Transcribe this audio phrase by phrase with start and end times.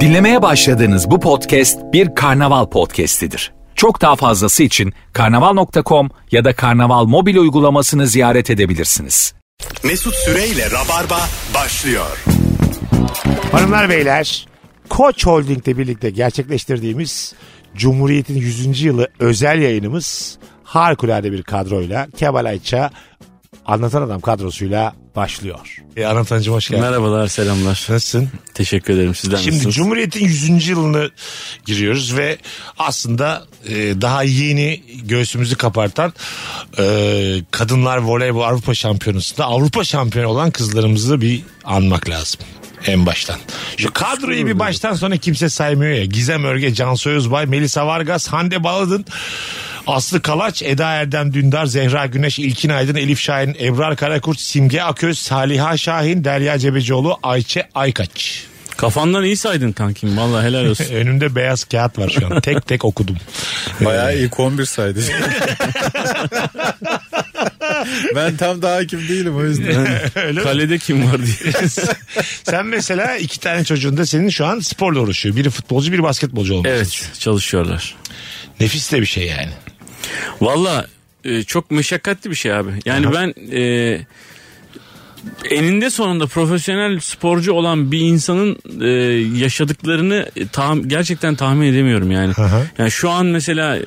[0.00, 3.52] Dinlemeye başladığınız bu podcast bir karnaval podcastidir.
[3.74, 9.34] Çok daha fazlası için karnaval.com ya da karnaval mobil uygulamasını ziyaret edebilirsiniz.
[9.84, 11.20] Mesut Süreyle Rabarba
[11.54, 12.24] başlıyor.
[13.52, 14.48] Hanımlar beyler
[14.88, 17.34] Koç Holding'le birlikte gerçekleştirdiğimiz
[17.74, 18.82] Cumhuriyet'in 100.
[18.82, 22.90] yılı özel yayınımız harikulade bir kadroyla Kemal Ayça
[23.70, 25.76] Anlatan Adam kadrosuyla başlıyor.
[25.96, 26.84] E, Anlatancım hoş geldin.
[26.84, 27.70] Merhabalar selamlar.
[27.70, 28.28] Nasılsın?
[28.54, 29.74] Teşekkür ederim sizden Şimdi nasılsınız?
[29.74, 30.68] Cumhuriyet'in 100.
[30.68, 31.10] yılını
[31.66, 32.38] giriyoruz ve
[32.78, 36.12] aslında e, daha yeni göğsümüzü kapartan
[36.78, 36.84] e,
[37.50, 42.40] kadınlar voleybol Avrupa Şampiyonası'nda Avrupa şampiyonu olan kızlarımızı bir anmak lazım.
[42.86, 43.36] En baştan.
[43.76, 46.04] Şu kadroyu bir baştan sona kimse saymıyor ya.
[46.04, 49.04] Gizem Örge, Cansu Özbay, Melisa Vargas, Hande Baladın,
[49.86, 55.18] Aslı Kalaç, Eda Erdem Dündar, Zehra Güneş, İlkin Aydın, Elif Şahin, Ebrar Karakurt, Simge Aköz,
[55.18, 58.44] Saliha Şahin, Derya Cebecioğlu, Ayçe Aykaç.
[58.76, 60.84] Kafandan iyi saydın kankim valla helal olsun.
[60.94, 62.40] Önümde beyaz kağıt var şu an.
[62.42, 63.16] Tek tek okudum.
[63.80, 65.00] Bayağı ilk 11 saydı.
[68.14, 69.86] ben tam daha hakim değilim o yüzden.
[70.14, 70.44] Öyle mi?
[70.44, 71.52] Kalede kim var diye.
[72.44, 75.36] Sen mesela iki tane çocuğun da senin şu an sporla uğraşıyor.
[75.36, 76.68] Biri futbolcu biri basketbolcu olmuş.
[76.72, 77.94] evet çalışıyorlar.
[78.60, 79.50] Nefis de bir şey yani.
[80.40, 80.86] Valla
[81.24, 82.70] e, çok meşakkatli bir şey abi.
[82.84, 84.00] Yani ben e,
[85.50, 88.88] eninde sonunda profesyonel sporcu olan bir insanın e,
[89.38, 92.32] yaşadıklarını e, tam gerçekten tahmin edemiyorum yani.
[92.32, 92.62] Aha.
[92.78, 93.78] Yani şu an mesela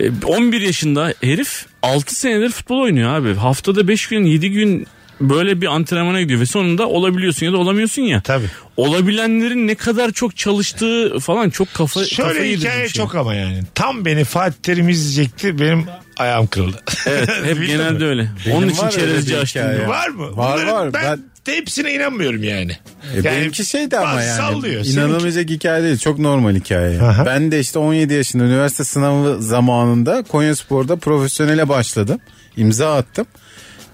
[0.00, 3.34] e, 11 yaşında herif 6 senedir futbol oynuyor abi.
[3.34, 4.86] Haftada 5 gün 7 gün
[5.20, 8.20] böyle bir antrenmana gidiyor ve sonunda olabiliyorsun ya da olamıyorsun ya.
[8.20, 8.46] Tabii.
[8.76, 13.02] Olabilenlerin ne kadar çok çalıştığı falan çok kafa kafa Şöyle yedirici hikaye şey.
[13.02, 13.60] çok ama yani.
[13.74, 15.58] Tam beni Fatih Terim izleyecekti.
[15.60, 15.84] Benim
[16.16, 16.76] ayağım kırıldı.
[17.06, 18.04] Evet hep Bildin genelde mi?
[18.04, 18.28] öyle.
[18.46, 19.62] Benim Onun için çerezci açtım.
[19.76, 19.86] diyor.
[19.86, 20.36] Var mı?
[20.36, 20.94] Var, Bunların var.
[20.94, 22.72] Ben, Ben- de hepsine inanmıyorum yani.
[23.16, 24.36] E, benimki şeydi ama yani.
[24.36, 24.84] Sallıyor.
[24.84, 25.98] Seninki- İnanılmayacak hikaye değil.
[25.98, 27.00] Çok normal hikaye.
[27.02, 27.26] Aha.
[27.26, 32.20] Ben de işte 17 yaşında üniversite sınavı zamanında Konyaspor'da profesyonele başladım.
[32.56, 33.26] İmza attım.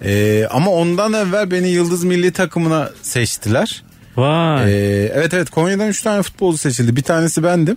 [0.05, 3.83] Ee, ama ondan evvel beni Yıldız Milli Takımına seçtiler.
[4.17, 4.73] Vay.
[4.73, 6.97] Ee, evet evet Konya'dan 3 tane futbolcu seçildi.
[6.97, 7.77] Bir tanesi bendim.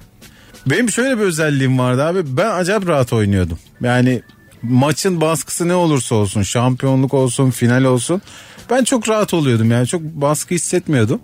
[0.68, 2.38] Benim şöyle bir özelliğim vardı abi.
[2.38, 3.60] Ben acayip rahat oynuyordum.
[3.82, 4.22] Yani
[4.62, 8.22] maçın baskısı ne olursa olsun, şampiyonluk olsun, final olsun.
[8.70, 9.88] Ben çok rahat oluyordum yani.
[9.88, 11.20] Çok baskı hissetmiyordum.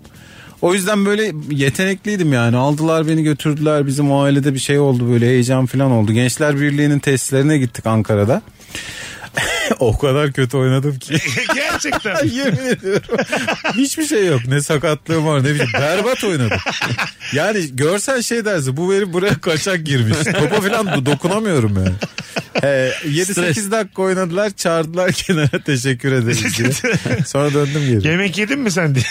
[0.62, 2.56] O yüzden böyle yetenekliydim yani.
[2.56, 3.86] Aldılar beni götürdüler.
[3.86, 6.12] Bizim ailede bir şey oldu böyle heyecan falan oldu.
[6.12, 8.42] Gençler Birliği'nin testlerine gittik Ankara'da.
[9.80, 11.16] o kadar kötü oynadım ki.
[11.54, 12.26] Gerçekten.
[12.32, 13.16] Yemin ediyorum.
[13.74, 14.40] Hiçbir şey yok.
[14.48, 15.72] Ne sakatlığım var ne bileyim.
[15.74, 16.58] Berbat oynadım.
[17.32, 20.18] Yani görsen şey dersin bu herif buraya kaçak girmiş.
[20.18, 21.94] Topa falan do- dokunamıyorum yani.
[22.62, 26.70] Ee, 7-8 dakika oynadılar çağırdılar kenara teşekkür ederiz diye.
[27.26, 28.08] Sonra döndüm geri.
[28.08, 29.04] Yemek yedin mi sen diye.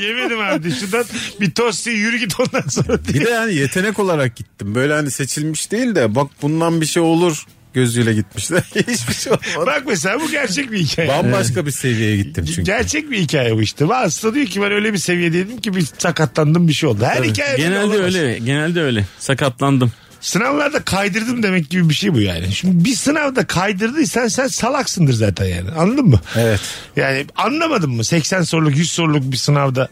[0.00, 0.74] Yemedim abi.
[0.74, 1.04] Şuradan
[1.40, 3.20] bir tost ye, yürü git ondan sonra diye.
[3.20, 4.74] Bir de yani yetenek olarak gittim.
[4.74, 8.62] Böyle hani seçilmiş değil de bak bundan bir şey olur gözüyle gitmişler.
[8.74, 9.66] Hiçbir şey olmadı.
[9.66, 11.08] Bak mesela bu gerçek bir hikaye.
[11.08, 12.62] Bambaşka bir seviyeye gittim çünkü.
[12.62, 13.84] Gerçek bir hikaye bu işte.
[13.94, 17.04] Aslında diyor ki ben öyle bir seviyedeydim ki bir sakatlandım bir şey oldu.
[17.04, 18.14] Her hikaye böyle Genelde olamaz.
[18.14, 18.38] öyle.
[18.38, 19.06] Genelde öyle.
[19.18, 19.92] Sakatlandım.
[20.20, 22.52] Sınavlarda kaydırdım demek gibi bir şey bu yani.
[22.52, 25.70] Şimdi bir sınavda kaydırdıysan sen salaksındır zaten yani.
[25.70, 26.20] Anladın mı?
[26.36, 26.60] Evet.
[26.96, 28.04] Yani anlamadın mı?
[28.04, 29.88] 80 soruluk 100 soruluk bir sınavda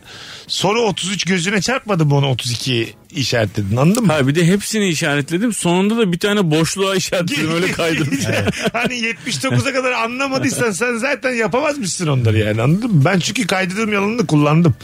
[0.46, 4.12] soru 33 gözüne çarpmadı mı onu 32 işaretledin anladın mı?
[4.12, 5.52] Ha bir de hepsini işaretledim.
[5.52, 8.08] Sonunda da bir tane boşluğa işaretledim öyle kaydım.
[8.72, 13.04] hani 79'a kadar anlamadıysan sen zaten yapamazmışsın onları yani anladın mı?
[13.04, 14.74] Ben çünkü kaydırdığım yalanını kullandım.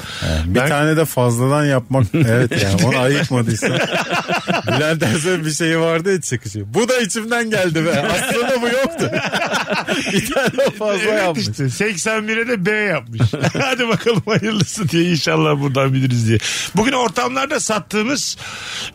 [0.46, 3.68] Bir Ben- tane de fazladan yapmak evet yani onu ayıkmadıysa.
[4.66, 6.74] Bülent Ersoy'un bir şeyi vardı ya çıkışı.
[6.74, 8.00] Bu da içimden geldi be.
[8.12, 9.10] Aslında bu yoktu.
[10.12, 11.48] bir tane fazla evet yapmış.
[11.48, 13.22] işte 81'e de B yapmış.
[13.60, 16.38] Hadi bakalım hayırlısı diye inşallah buradan biliriz diye.
[16.76, 18.15] Bugün ortamlarda sattığımız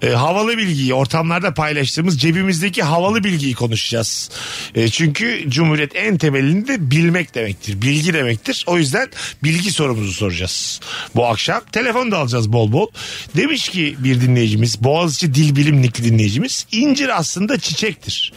[0.01, 4.29] e, havalı bilgiyi, ortamlarda paylaştığımız cebimizdeki havalı bilgiyi konuşacağız.
[4.75, 7.81] E, çünkü Cumhuriyet en temelinde bilmek demektir.
[7.81, 8.63] Bilgi demektir.
[8.67, 9.09] O yüzden
[9.43, 10.79] bilgi sorumuzu soracağız.
[11.15, 12.87] Bu akşam telefon da alacağız bol bol.
[13.37, 18.33] Demiş ki bir dinleyicimiz, Boğaziçi Dil Bilim Nikli dinleyicimiz, incir aslında çiçektir.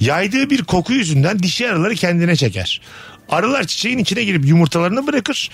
[0.00, 2.80] Yaydığı bir koku yüzünden dişi arıları kendine çeker.
[3.28, 5.50] Arılar çiçeğin içine girip yumurtalarını bırakır.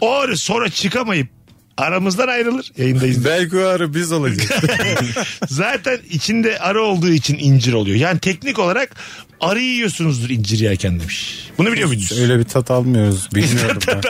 [0.00, 1.28] O arı sonra çıkamayıp
[1.76, 2.72] aramızdan ayrılır.
[2.78, 3.24] Yayındayız.
[3.24, 4.50] Belki o ara biz olacağız.
[5.48, 7.96] Zaten içinde arı olduğu için incir oluyor.
[7.96, 8.96] Yani teknik olarak
[9.40, 11.48] arı yiyorsunuzdur incir yerken demiş.
[11.58, 12.18] Bunu biliyor muydunuz?
[12.20, 13.28] Öyle bir tat almıyoruz.
[13.34, 14.00] Bilmiyorum ben.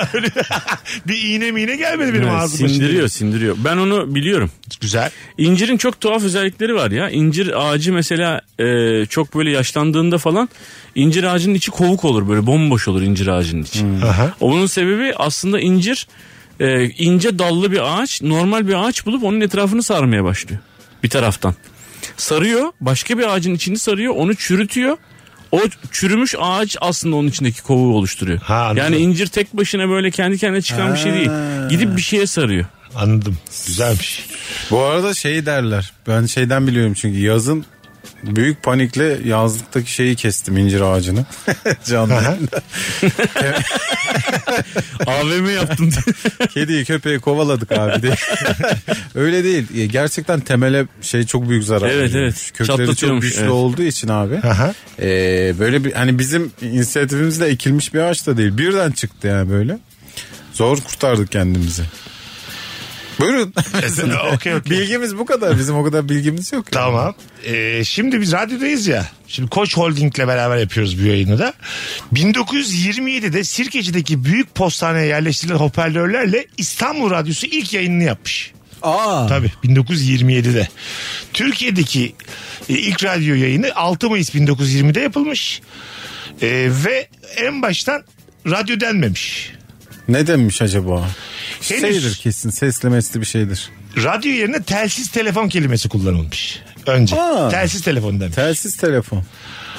[1.08, 2.68] Bir iğne miğne gelmedi benim Evet, ağzıma.
[2.68, 3.56] sindiriyor sindiriyor.
[3.64, 4.50] Ben onu biliyorum.
[4.80, 5.10] Güzel.
[5.38, 7.10] İncirin çok tuhaf özellikleri var ya.
[7.10, 10.48] İncir ağacı mesela e, çok böyle yaşlandığında falan
[10.94, 13.84] incir ağacının içi kovuk olur böyle bomboş olur incir ağacının içi.
[14.04, 14.34] Aha.
[14.40, 16.06] Onun sebebi aslında incir
[16.62, 20.60] e, ince dallı bir ağaç normal bir ağaç bulup onun etrafını sarmaya başlıyor
[21.02, 21.54] bir taraftan.
[22.16, 24.96] Sarıyor başka bir ağacın içini sarıyor onu çürütüyor.
[25.52, 25.60] O
[25.92, 28.38] çürümüş ağaç aslında onun içindeki kovuğu oluşturuyor.
[28.38, 28.76] Ha, anladım.
[28.76, 31.30] yani incir tek başına böyle kendi kendine çıkan bir şey değil.
[31.70, 32.66] Gidip bir şeye sarıyor.
[32.94, 33.38] Anladım.
[33.66, 34.26] Güzelmiş.
[34.70, 35.92] Bu arada şey derler.
[36.08, 37.64] Ben şeyden biliyorum çünkü yazın
[38.22, 41.24] büyük panikle yazlıktaki şeyi kestim incir ağacını.
[41.86, 42.38] Canlı.
[45.06, 46.48] AVM yaptım diye.
[46.48, 48.14] Kediyi köpeği kovaladık abi de.
[49.14, 49.90] Öyle değil.
[49.90, 51.90] Gerçekten temele şey çok büyük zarar.
[51.90, 52.50] Evet, evet.
[52.54, 53.50] Kökleri çok güçlü evet.
[53.50, 54.40] olduğu için abi.
[54.98, 58.58] Ee, böyle bir hani bizim inisiyatifimizle ekilmiş bir ağaç da değil.
[58.58, 59.78] Birden çıktı yani böyle.
[60.52, 61.82] Zor kurtardık kendimizi.
[63.22, 63.54] Buyurun.
[64.34, 64.78] okey okey.
[64.78, 65.58] Bilgimiz bu kadar.
[65.58, 66.64] Bizim o kadar bilgimiz yok.
[66.74, 66.84] yani.
[66.84, 67.14] Tamam.
[67.44, 69.06] Ee, şimdi biz radyodayız ya.
[69.28, 71.52] Şimdi Koç Holding'le beraber yapıyoruz bu yayını da.
[72.12, 78.52] 1927'de Sirkeci'deki büyük postaneye yerleştirilen hoparlörlerle İstanbul Radyosu ilk yayınını yapmış.
[78.82, 79.26] Aa.
[79.26, 80.68] Tabii 1927'de.
[81.32, 82.14] Türkiye'deki
[82.68, 85.60] e, ilk radyo yayını 6 Mayıs 1920'de yapılmış.
[86.42, 88.02] E, ve en baştan
[88.46, 89.52] radyo denmemiş.
[90.08, 91.08] Ne demiş acaba?
[91.60, 93.70] Henüz- Şeydir kesin sesli mesli bir şeydir.
[93.96, 96.60] Radyo yerine telsiz telefon kelimesi kullanılmış.
[96.86, 97.20] Önce.
[97.20, 97.48] Aa.
[97.48, 98.34] Telsiz telefon demiş.
[98.34, 99.24] Telsiz telefon.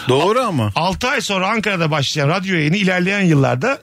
[0.09, 0.71] Doğru ama.
[0.75, 3.79] 6 ay sonra Ankara'da başlayan radyo yayını ilerleyen yıllarda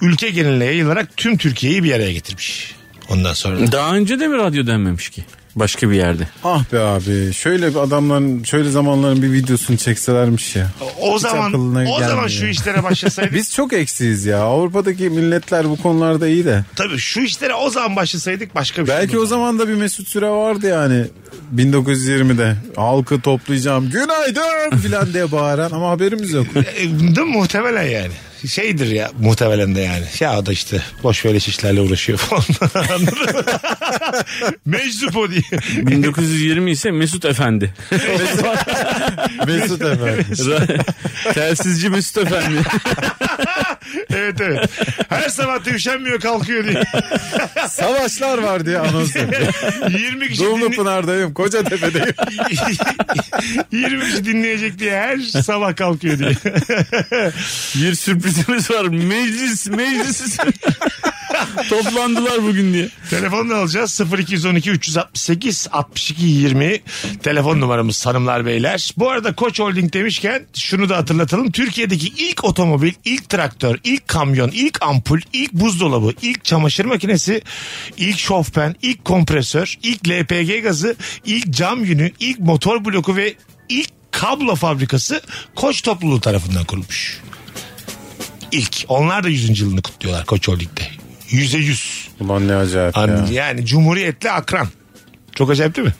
[0.00, 2.74] ülke geneline yayılarak tüm Türkiye'yi bir araya getirmiş.
[3.08, 3.72] Ondan sonra.
[3.72, 5.24] Daha önce de mi radyo denmemiş ki?
[5.56, 6.28] Başka bir yerde.
[6.44, 7.32] Ah be abi.
[7.34, 10.66] Şöyle bir adamların şöyle zamanların bir videosunu çekselermiş ya.
[11.00, 12.28] O Hiç zaman o zaman gelmiyor.
[12.28, 13.34] şu işlere başlasaydık.
[13.34, 14.38] Biz çok eksiyiz ya.
[14.40, 16.64] Avrupa'daki milletler bu konularda iyi de.
[16.76, 18.96] tabii şu işlere o zaman başlasaydık başka bir şey.
[18.96, 21.04] Belki o zaman da bir Mesut Süre vardı yani.
[21.56, 26.46] 1920'de halkı toplayacağım günaydın filan diye bağıran ama haberimiz yok.
[26.56, 27.36] E, değil mi?
[27.36, 28.12] Muhtemelen yani.
[28.48, 30.04] Şeydir ya muhtemelen de yani.
[30.20, 32.42] Ya o da işte boş böyle işlerle uğraşıyor falan.
[34.66, 35.42] Meczup o diye.
[35.76, 37.74] 1920 ise Mesut Efendi.
[39.46, 40.24] Mesut efendim.
[41.34, 42.56] Telsizci Mesut Efendi.
[44.14, 44.70] evet evet.
[45.08, 46.82] Her sabah da üşenmiyor kalkıyor diye.
[47.68, 49.52] Savaşlar var diye anons yapıyor.
[49.98, 52.14] 20 kişi Dumlu dinle- Pınar'dayım Kocatepe'deyim.
[53.72, 56.30] 20 kişi dinleyecek diye her sabah kalkıyor diye.
[57.74, 57.94] Bir
[58.30, 58.84] sürprizimiz var.
[58.84, 60.38] Meclis, meclis.
[61.68, 62.88] Toplandılar bugün diye.
[63.10, 66.80] Telefonla alacağız 0212 368 62 20
[67.22, 68.94] telefon numaramız hanımlar beyler.
[68.96, 71.50] Bu arada Koç Holding demişken şunu da hatırlatalım.
[71.50, 77.42] Türkiye'deki ilk otomobil, ilk traktör, ilk kamyon, ilk ampul, ilk buzdolabı, ilk çamaşır makinesi,
[77.96, 83.34] ilk şofben, ilk kompresör, ilk LPG gazı, ilk cam yünü, ilk motor bloku ve
[83.68, 85.22] ilk kablo fabrikası
[85.54, 87.20] Koç topluluğu tarafından kurulmuş.
[88.52, 88.84] İlk.
[88.88, 89.60] Onlar da 100.
[89.60, 90.82] yılını kutluyorlar Koç Holding'de.
[91.28, 92.08] Yüze yüz.
[92.20, 93.02] Ulan ne acayip ya.
[93.02, 94.68] An- Yani cumhuriyetle akran.
[95.34, 95.94] Çok acayip değil mi?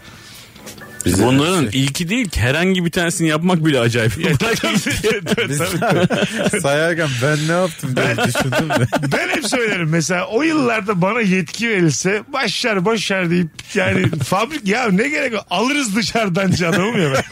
[1.05, 4.13] Bize- şey- Bunların ilki değil ki herhangi bir tanesini yapmak bile acayip.
[5.49, 5.59] Biz
[6.63, 8.87] sayarken ben ne yaptım diye düşündüm de.
[9.13, 14.89] ben hep söylerim mesela o yıllarda bana yetki verilse başlar boşver deyip yani fabrik ya
[14.91, 17.25] ne gerek var alırız dışarıdan canım ya ben.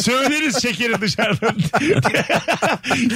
[0.00, 1.56] söyleriz şekeri dışarıdan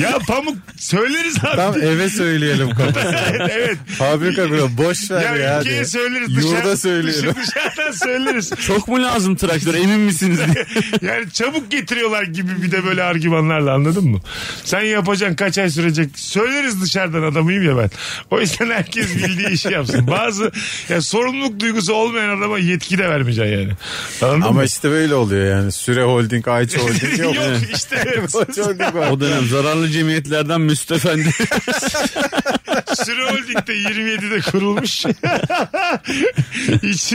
[0.00, 1.56] ya pamuk söyleriz abi.
[1.56, 3.20] Tam eve söyleyelim kafasına.
[3.30, 3.78] evet, evet.
[3.98, 4.68] Fabrika kuruyor.
[4.76, 5.46] Boş ver ya.
[5.46, 5.84] Ya ülkeye diye.
[5.84, 7.34] söyleriz Yurda dışarı, söyleyelim.
[7.46, 8.50] dışarıdan söyleriz.
[8.66, 10.66] Çok mu lazım traktör emin misiniz diye.
[11.02, 14.20] Yani çabuk getiriyorlar gibi bir de böyle argümanlarla anladın mı?
[14.64, 16.10] Sen yapacaksın kaç ay sürecek.
[16.18, 17.90] Söyleriz dışarıdan adamıyım ya ben.
[18.30, 20.06] O yüzden herkes bildiği işi yapsın.
[20.10, 20.52] Bazı
[20.88, 23.72] ya sorumluluk duygusu olmayan adama yetki de vermeyeceksin yani.
[24.22, 24.64] Anladın Ama mı?
[24.64, 25.72] işte böyle oluyor yani.
[25.72, 27.34] Süre Holding, Ayça Holding yok.
[27.34, 28.34] Yok işte evet.
[28.34, 28.96] Holding.
[29.10, 31.30] O dönem zararlı cemiyetlerden Mesut Efendi.
[33.04, 35.04] Süre Holding'de 27'de kurulmuş.
[36.82, 37.12] Hiç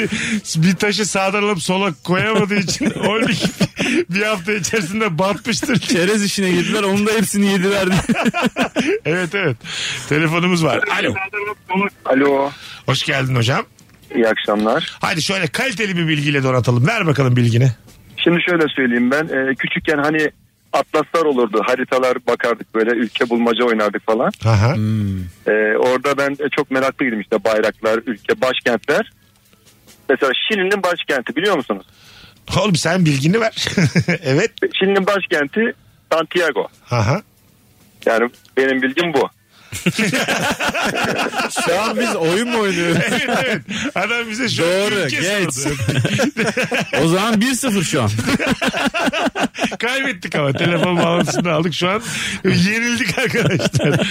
[0.55, 1.93] bir taşı sağdan alıp sola
[2.51, 3.37] koyamadığı için holding
[4.09, 5.79] bir hafta içerisinde batmıştır.
[5.79, 7.87] Çerez işine girdiler onun da hepsini yediler.
[9.05, 9.57] Evet evet.
[10.09, 10.83] Telefonumuz var.
[10.99, 11.13] Alo.
[12.05, 12.49] Alo.
[12.85, 13.65] Hoş geldin hocam.
[14.15, 14.97] İyi akşamlar.
[15.01, 16.87] Hadi şöyle kaliteli bir bilgiyle donatalım.
[16.87, 17.71] Ver bakalım bilgini.
[18.17, 19.23] Şimdi şöyle söyleyeyim ben.
[19.25, 20.31] e, küçükken hani
[20.73, 21.61] atlaslar olurdu.
[21.67, 24.31] Haritalar bakardık böyle ülke bulmaca oynardık falan.
[24.45, 24.75] Aha.
[25.47, 29.11] E, orada ben e, çok meraklıydım işte bayraklar, ülke, başkentler.
[30.09, 31.85] Mesela Şili'nin başkenti biliyor musunuz?
[32.61, 33.55] Oğlum sen bilgini ver.
[34.23, 34.51] evet.
[34.79, 35.73] Şili'nin başkenti
[36.11, 36.67] Santiago.
[36.91, 37.21] Aha.
[38.05, 39.29] Yani benim bilgim bu.
[41.65, 42.97] Şu an biz oyun mu oynuyoruz?
[43.11, 43.61] evet evet.
[43.95, 45.53] Adam bize şu Doğru, ülke geç.
[45.53, 45.75] sordu.
[47.03, 48.09] O zaman 1-0 şu an.
[49.79, 51.73] Kaybettik ama telefon bağlantısını aldık.
[51.73, 52.01] Şu an
[52.43, 54.07] yenildik arkadaşlar.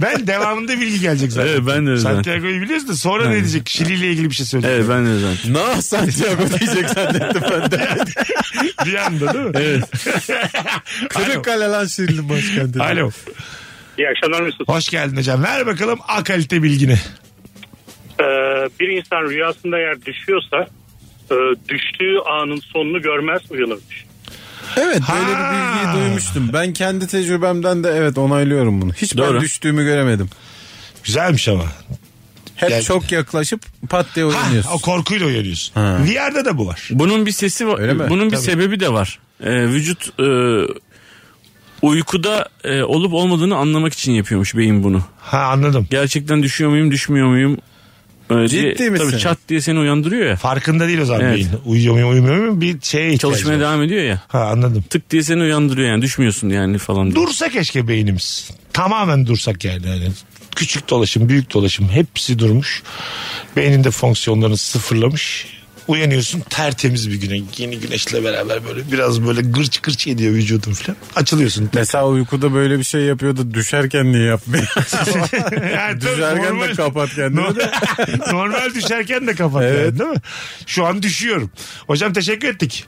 [0.00, 1.48] ben devamında bilgi gelecek zaten.
[1.48, 2.00] Evet, ben de öyle.
[2.00, 3.68] Santiago'yu biliyoruz da sonra ne diyecek?
[3.68, 4.76] Şili ile ilgili bir şey söyleyecek.
[4.78, 5.54] Evet ben de zaten.
[5.54, 7.88] Nah Santiago diyecek zannettim ben de.
[8.84, 9.52] Bir anda değil mi?
[9.54, 9.84] Evet.
[11.08, 12.82] Kırıkkale lan Şirin'in başkenti.
[12.82, 13.10] Alo.
[13.98, 14.68] İyi akşamlar Mesut.
[14.68, 15.42] Hoş geldin hocam.
[15.42, 16.98] Ver bakalım A kalite bilgini.
[18.20, 18.24] Ee,
[18.80, 20.56] bir insan rüyasında eğer düşüyorsa
[21.30, 21.34] e,
[21.68, 24.04] düştüğü anın sonunu görmez uyanırmış.
[24.76, 25.52] Evet böyle Ha.
[25.52, 26.50] bir bilgiyi duymuştum.
[26.52, 28.92] Ben kendi tecrübemden de evet onaylıyorum bunu.
[28.92, 29.40] Hiç ben Doğru.
[29.40, 30.30] düştüğümü göremedim.
[31.04, 31.64] Güzelmiş ama.
[32.56, 33.60] Hep Yani- çok yaklaşıp
[33.90, 34.70] pat diye Ha, oynuyorsun.
[34.70, 35.74] o korkuyla uyanıyorsun.
[35.74, 35.98] Ha.
[36.04, 36.88] VR'da da bu var.
[36.90, 37.78] Bunun bir sesi var.
[37.80, 38.04] Öyle mi?
[38.08, 38.44] Bunun bir Tabii.
[38.44, 39.18] sebebi de var.
[39.40, 40.24] Ee, vücut e,
[41.86, 45.02] uykuda e, olup olmadığını anlamak için yapıyormuş beyin bunu.
[45.20, 45.86] Ha anladım.
[45.90, 47.58] Gerçekten düşüyor muyum, düşmüyor muyum?
[48.30, 49.10] Ee, Ciddi diye, misin?
[49.10, 50.36] Tabii çat diye seni uyandırıyor ya.
[50.36, 51.34] Farkında değil o zaman Evet.
[51.36, 51.48] beyin.
[51.64, 53.60] Uyuyor muyum uyumuyor muyum bir şeye ihtiyacı Çalışmaya var.
[53.60, 54.22] devam ediyor ya.
[54.28, 54.84] Ha anladım.
[54.90, 57.04] Tık diye seni uyandırıyor yani düşmüyorsun yani falan.
[57.12, 57.14] diye.
[57.26, 58.50] Dursa keşke beynimiz.
[58.72, 59.86] Tamamen dursak yani.
[59.88, 60.08] yani
[60.56, 62.82] küçük dolaşım, büyük dolaşım hepsi durmuş.
[63.56, 65.46] Beyninde fonksiyonlarını sıfırlamış.
[65.88, 67.40] Uyanıyorsun tertemiz bir güne.
[67.56, 70.96] Yeni güneşle beraber böyle biraz böyle gırç gırç ediyor vücudun falan.
[71.16, 71.70] Açılıyorsun.
[71.74, 73.54] Mesela uykuda böyle bir şey yapıyordu.
[73.54, 74.66] Düşerken niye yapmıyor?
[75.74, 77.70] Yani Düşerken de kapat kendini de.
[78.32, 79.84] Normal düşerken de kapat Evet.
[79.84, 80.20] yani, değil mi?
[80.66, 81.50] Şu an düşüyorum.
[81.86, 82.84] Hocam teşekkür ettik.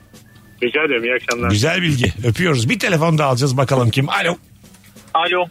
[0.62, 1.50] Rica ederim iyi akşamlar.
[1.50, 2.12] Güzel bilgi.
[2.24, 2.68] Öpüyoruz.
[2.68, 4.08] Bir telefon daha alacağız bakalım kim.
[4.08, 4.36] Alo.
[5.14, 5.46] Alo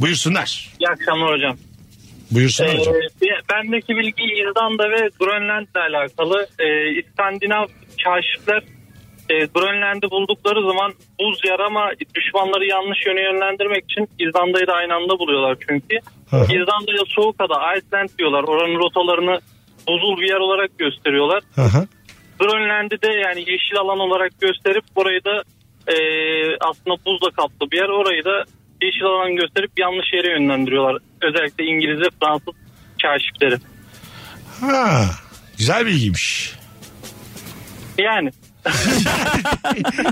[0.00, 0.70] Buyursunlar.
[0.80, 1.56] iyi akşamlar hocam.
[2.34, 2.94] Buyursunlar hocam.
[2.94, 6.46] Ee, bendeki bilgi İzlanda ve Grönland'le alakalı.
[6.58, 7.66] Ee, İskandinav
[8.04, 8.62] kaşifler
[9.30, 14.94] e, Grönland'i buldukları zaman buz yer ama düşmanları yanlış yöne yönlendirmek için İzlanda'yı da aynı
[14.94, 15.96] anda buluyorlar çünkü.
[16.32, 18.44] İzlanda'ya soğuk ada Iceland diyorlar.
[18.44, 19.40] Oranın rotalarını
[19.88, 21.42] buzul bir yer olarak gösteriyorlar.
[21.54, 21.86] Hı.
[22.38, 25.42] Grönland'i de yani yeşil alan olarak gösterip orayı da
[25.88, 25.96] e,
[26.60, 27.88] aslında buzla kaplı bir yer.
[27.88, 28.44] Orayı da
[28.82, 31.02] yeşil alan gösterip yanlış yere yönlendiriyorlar.
[31.22, 32.54] Özellikle İngiliz ve Fransız
[33.02, 33.56] kaşifleri.
[34.60, 35.04] Ha,
[35.58, 36.54] güzel bilgiymiş.
[37.98, 38.30] Yani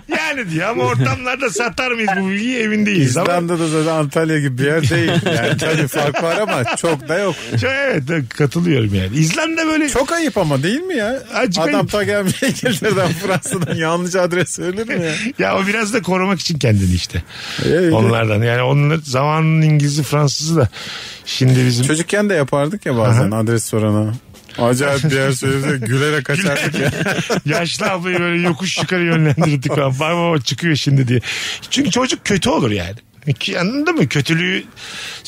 [0.09, 3.17] Yani diyor ama ortamlarda satar mıyız bu bilgiyi emin değiliz.
[3.17, 5.13] Ama İzlanda'da zaten Antalya gibi bir yer değil.
[5.37, 7.35] Yani tabii fark var ama çok da yok.
[7.51, 9.17] Çok- evet katılıyorum yani.
[9.17, 11.23] İzlanda böyle Çok ayıp ama değil mi ya?
[11.35, 11.91] Azıcık Adam ayıp.
[11.91, 15.13] ta gelmiş İngiltere'den Fransa'dan yanlış adres söyler mi ya?
[15.39, 17.23] ya o biraz da korumak için kendini işte.
[17.67, 17.93] Evet.
[17.93, 20.69] Onlardan yani onlar zamanın İngiliz'i Fransızı da
[21.27, 24.13] şimdi bizim Çocukken de yapardık ya bazen adres sorana.
[24.59, 26.91] Acayip bir yer söylese gülerek kaçardık ya.
[27.59, 29.71] yaşlı ablayı böyle yokuş yukarı yönlendirdik.
[29.71, 31.21] Bak baba çıkıyor şimdi diye.
[31.71, 32.97] Çünkü çocuk kötü olur yani.
[33.61, 34.09] Anladın mı?
[34.09, 34.65] Kötülüğü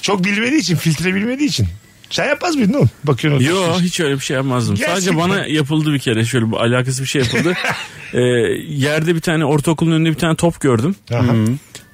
[0.03, 1.69] çok bilmediği için, filtre bilmediği için.
[2.11, 2.91] Sen yapmaz mıydın oğlum?
[3.05, 3.47] Bakıyorsun.
[3.47, 4.75] Yo hiç öyle bir şey yapmazdım.
[4.75, 4.95] Gerçekten.
[4.95, 7.55] Sadece bana yapıldı bir kere şöyle bir alakası bir şey yapıldı.
[8.15, 8.21] Ee,
[8.69, 10.97] yerde bir tane ortaokulun önünde bir tane top gördüm.
[11.15, 11.25] Aha.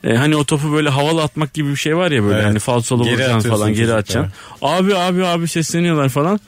[0.05, 2.45] Ee, hani o topu böyle havalı atmak gibi bir şey var ya böyle Evet.
[2.47, 4.33] hani falsolu vuracaksın falan geri atacaksın.
[4.63, 6.41] Abi abi abi sesleniyorlar falan.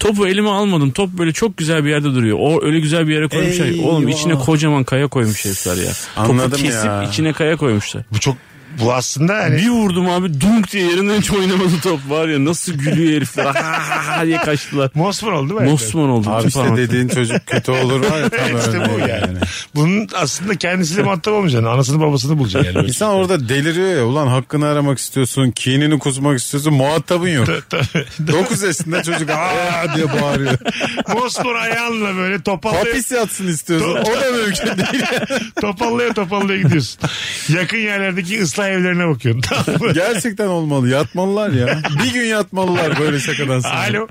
[0.00, 0.90] Topu elime almadım.
[0.90, 2.38] Top böyle çok güzel bir yerde duruyor.
[2.40, 3.66] O öyle güzel bir yere koymuşlar.
[3.66, 3.84] Eyvah.
[3.84, 5.92] Oğlum içine kocaman kaya koymuş herifler ya.
[6.16, 7.02] Anladım Topu kesip ya.
[7.02, 8.02] içine kaya koymuşlar.
[8.12, 8.36] Bu çok
[8.80, 12.44] bu aslında hani Bir vurdum abi dunk diye yerinden hiç oynamadı top var ya.
[12.44, 13.44] Nasıl gülüyor herifler.
[13.44, 14.90] Ha, ha, ha diye kaçtılar.
[14.94, 15.70] mosmor oldu değil mi?
[15.70, 16.30] Mosman oldu.
[16.30, 19.38] Abi işte dediğin çocuk kötü olur var ya tam işte bu örneği yani.
[19.74, 21.66] Bunun aslında kendisiyle muhatap olmayacaksın.
[21.68, 22.86] Anasını babasını bulacaksın yani.
[22.88, 27.46] İnsan orada deliriyor ya ulan hakkını aramak istiyorsun kinini kusmak istiyorsun muhatabın yok.
[27.70, 28.06] Tabii.
[28.32, 30.58] 9 yaşında çocuk aa diye bağırıyor.
[31.14, 35.04] Mosmor ayağınla böyle topallaya, Hapis yatsın istiyorsun o da mümkün değil.
[35.60, 37.00] topallaya topallaya gidiyorsun.
[37.48, 39.40] Yakın yerlerdeki ıslah evlerine bakıyorsun.
[39.64, 39.92] Tamam mı?
[39.92, 41.82] Gerçekten olmalı yatmalılar ya.
[42.04, 43.74] Bir gün yatmalılar böyle şakadan sonra.
[43.90, 44.06] Alo.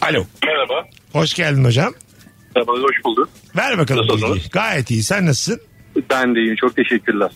[0.00, 0.24] Alo.
[0.46, 0.88] Merhaba.
[1.12, 1.92] Hoş geldin hocam.
[2.56, 3.28] Merhaba hoş bulduk.
[3.56, 4.34] Ver bakalım Nasılsınız?
[4.34, 4.50] bilgiyi.
[4.50, 5.02] Gayet iyi.
[5.02, 5.60] Sen nasılsın?
[6.10, 7.30] Ben de iyiyim çok teşekkürler.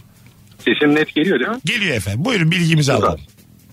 [0.59, 1.57] Sesim net geliyor değil mi?
[1.65, 2.25] Geliyor efendim.
[2.25, 3.21] Buyurun bilgimizi alalım.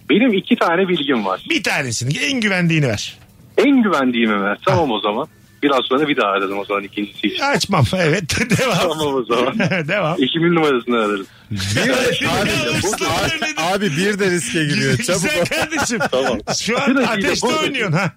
[0.10, 1.46] Benim iki tane bilgim var.
[1.50, 3.18] Bir tanesini en güvendiğini ver.
[3.58, 4.58] En güvendiğimi ver.
[4.66, 5.28] Tamam o zaman.
[5.64, 7.44] Biraz sonra bir daha aradım o zaman ikincisi için.
[7.44, 7.86] Açmam.
[7.96, 8.24] Evet.
[8.60, 8.78] Devam.
[8.78, 9.60] Tamam o zaman.
[9.88, 10.24] Devam.
[10.24, 11.28] Ekimin numarasını ararız.
[11.52, 11.96] Bir, Ya,
[12.42, 13.56] abi, ıslah nedir?
[13.58, 15.22] abi bir de riske giriyor çabuk.
[15.24, 16.00] Güzel kardeşim.
[16.12, 16.40] Tamam.
[16.62, 18.12] Şu an ateşte oynuyorsun ha.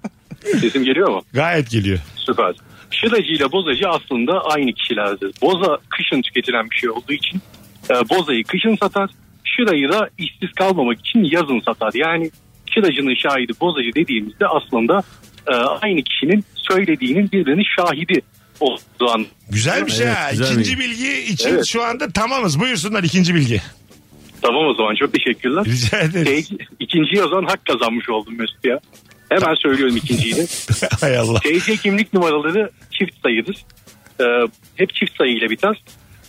[0.60, 1.22] Sesim geliyor mu?
[1.32, 1.98] Gayet geliyor.
[2.16, 2.54] Süper.
[2.90, 5.30] Şıracı ile bozacı aslında aynı kişilerdir.
[5.42, 7.40] Boza kışın tüketilen bir şey olduğu için
[7.90, 9.10] e, bozayı kışın satar.
[9.44, 11.90] Şırayı da işsiz kalmamak için yazın satar.
[11.94, 12.30] Yani
[12.74, 15.02] şıracının şahidi bozacı dediğimizde aslında
[15.46, 18.20] e, aynı kişinin söylediğinin birbirinin şahidi
[18.60, 19.26] olduğu an.
[19.50, 20.30] Güzel bir şey Evet, ha.
[20.30, 21.66] güzel İkinci bilgi için Evet.
[21.66, 22.60] şu anda tamamız.
[22.60, 23.62] Buyursunlar ikinci bilgi.
[24.42, 25.64] Tamam o zaman çok teşekkürler.
[25.64, 26.48] Rica ederiz.
[26.48, 28.80] Şey, ikinciyi o zaman hak kazanmış oldum Mesut ya.
[29.28, 30.46] Hemen söylüyorum ikinciyi de.
[31.00, 31.38] Hay Allah.
[31.40, 33.56] TC kimlik numaraları çift sayıdır.
[34.20, 34.24] Ee,
[34.76, 35.82] hep çift sayı ile biter.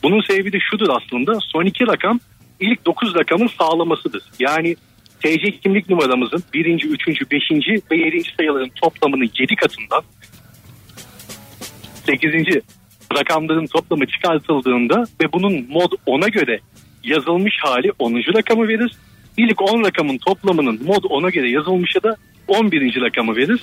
[0.03, 1.39] Bunun sebebi de şudur aslında.
[1.41, 2.19] Son iki rakam
[2.59, 4.23] ilk dokuz rakamın sağlamasıdır.
[4.39, 4.75] Yani
[5.23, 10.03] TC kimlik numaramızın birinci, üçüncü, beşinci ve yedinci sayıların toplamının yedi katından
[12.05, 12.61] sekizinci
[13.17, 16.59] rakamların toplamı çıkartıldığında ve bunun mod 10'a göre
[17.03, 18.13] yazılmış hali 10.
[18.13, 18.91] rakamı verir.
[19.37, 22.15] İlk 10 rakamın toplamının mod 10'a göre yazılmışı da
[22.47, 23.01] 11.
[23.01, 23.61] rakamı verir.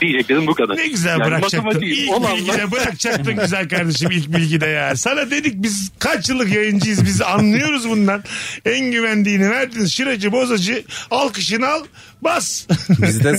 [0.00, 0.76] Diyeceklerim bu kadar.
[0.76, 1.80] Ne güzel Yani bırakacaktın.
[1.82, 4.96] İlk olanlar- bilgide bırakacaktın güzel kardeşim ilk bilgide ya.
[4.96, 8.22] Sana dedik biz kaç yıllık yayıncıyız biz anlıyoruz bundan.
[8.64, 9.86] En güvendiğini verdin.
[9.86, 11.84] Şıracı bozacı alkışını al
[12.22, 12.66] bas.
[12.88, 13.38] Biz de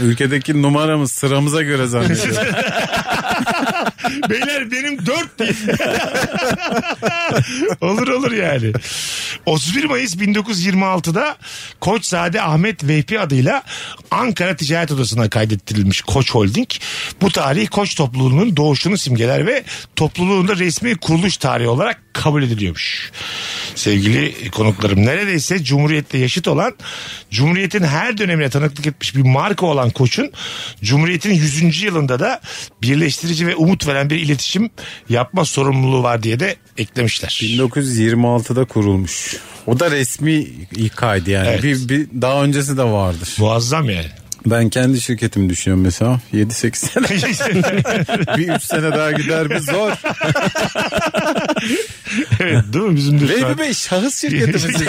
[0.00, 2.36] ülkedeki numaramız sıramıza göre zannediyoruz.
[4.30, 5.56] Beyler benim dört değil.
[7.80, 8.72] olur olur yani.
[9.46, 11.36] 31 Mayıs 1926'da
[11.80, 13.62] Koçzade Ahmet Vehbi adıyla
[14.10, 16.68] Ankara Ticaret Odası'na kaydettirilmiş Koç Holding.
[17.20, 19.64] Bu tarih Koç topluluğunun doğuşunu simgeler ve
[19.96, 23.12] topluluğun da resmi kuruluş tarihi olarak kabul ediliyormuş.
[23.78, 26.74] Sevgili konuklarım neredeyse Cumhuriyet'te yaşıt olan
[27.30, 30.32] Cumhuriyet'in her dönemine tanıklık etmiş bir marka olan Koç'un
[30.82, 31.82] Cumhuriyet'in 100.
[31.82, 32.40] yılında da
[32.82, 34.70] birleştirici ve umut veren bir iletişim
[35.08, 37.28] yapma sorumluluğu var diye de eklemişler.
[37.28, 39.36] 1926'da kurulmuş.
[39.66, 40.32] O da resmi
[40.76, 41.48] ilk kaydı yani.
[41.48, 41.62] Evet.
[41.62, 43.34] Bir, bir daha öncesi de vardır.
[43.38, 44.10] Muazzam yani.
[44.46, 46.20] Ben kendi şirketimi düşünüyorum mesela.
[46.32, 47.08] 7-8 sene.
[48.36, 49.92] bir 3 sene daha gider mi zor.
[52.40, 54.88] evet değil mi bizim de Bey şahıs şirketi mi sizin?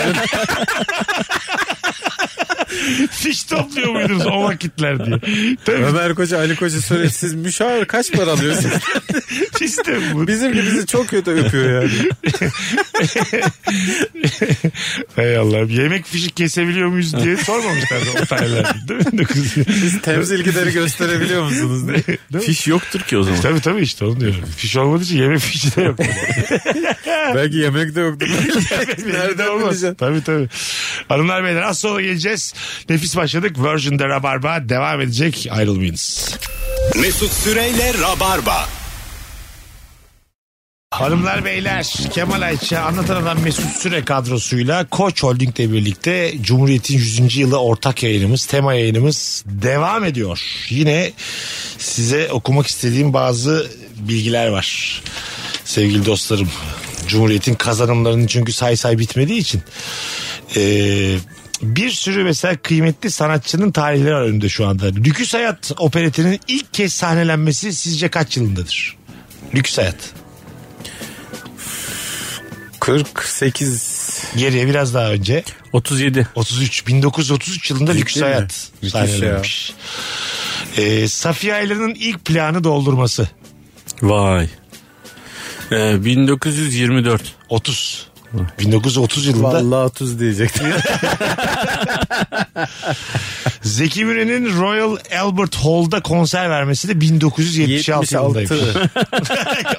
[3.10, 5.18] fiş topluyor muydunuz o vakitler diye.
[5.64, 8.74] Tabii Ömer Koca Ali Koca soruyor siz müşavir kaç para alıyorsunuz?
[9.60, 10.26] işte bu.
[10.26, 11.90] Bizimki bizi çok kötü öpüyor yani.
[15.16, 15.58] Hay Allah.
[15.58, 18.88] Yemek fişi kesebiliyor muyuz diye sormamışlar o tarihlerde.
[18.88, 19.26] Değil mi?
[19.80, 21.96] Siz temsil gideri gösterebiliyor musunuz diye.
[22.06, 22.40] Değil mi?
[22.40, 23.40] Fiş yoktur ki o zaman.
[23.40, 24.44] Tabii tabii işte onu diyorum.
[24.56, 25.98] Fiş olmadığı için yemek fişi de yok.
[27.34, 28.26] Belki yemek de yoktu.
[29.06, 29.84] Nerede olmaz.
[29.98, 30.48] Tabii tabii.
[31.08, 32.54] Hanımlar beyler az sonra geleceğiz.
[32.88, 33.56] Nefis başladık.
[33.58, 35.48] Virgin'de Rabarba devam edecek.
[35.50, 36.36] Ayrılmayınız.
[36.96, 38.68] Mesut Süreyle Rabarba.
[40.90, 47.36] Hanımlar beyler Kemal Ayça Anlatan Adam Mesut Süre kadrosuyla Koç Holding'le birlikte Cumhuriyet'in 100.
[47.36, 50.40] yılı ortak yayınımız tema yayınımız devam ediyor.
[50.70, 51.12] Yine
[51.78, 55.02] size okumak istediğim bazı bilgiler var
[55.64, 56.48] sevgili dostlarım.
[57.06, 59.62] Cumhuriyet'in kazanımlarının çünkü say say bitmediği için.
[60.56, 61.16] Ee,
[61.62, 64.86] bir sürü mesela kıymetli sanatçının tarihleri var önümde şu anda.
[64.86, 68.96] Lüküs Hayat operetinin ilk kez sahnelenmesi sizce kaç yılındadır?
[69.54, 70.12] Lüküs Hayat.
[72.80, 76.28] 48 Geriye biraz daha önce 37.
[76.34, 78.22] 33 1933 yılında Ciddi Lüks mi?
[78.22, 79.74] Hayat sahnelenmiş.
[80.76, 83.28] Ee, Safiye Aylar'ın ilk planı doldurması
[84.02, 84.48] Vay.
[85.72, 87.22] Ee, 1924.
[87.48, 88.09] 30
[88.58, 90.66] 1930 yılında Vallahi 30 diyecektim.
[93.62, 98.50] Zeki Müren'in Royal Albert Hall'da konser vermesi de 1976 yılındaymış.
[98.50, 98.90] 76.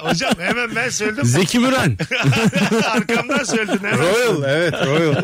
[0.00, 1.24] Hocam hemen ben söyledim.
[1.24, 1.98] Zeki Müren.
[2.90, 3.98] Arkamdan söyledin hemen.
[3.98, 5.14] Royal evet Royal.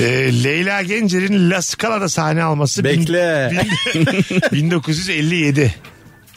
[0.00, 0.04] Ee,
[0.44, 3.50] Leyla Gencer'in La Scala'da sahne alması bin- Bekle.
[3.94, 5.74] bin- 1957.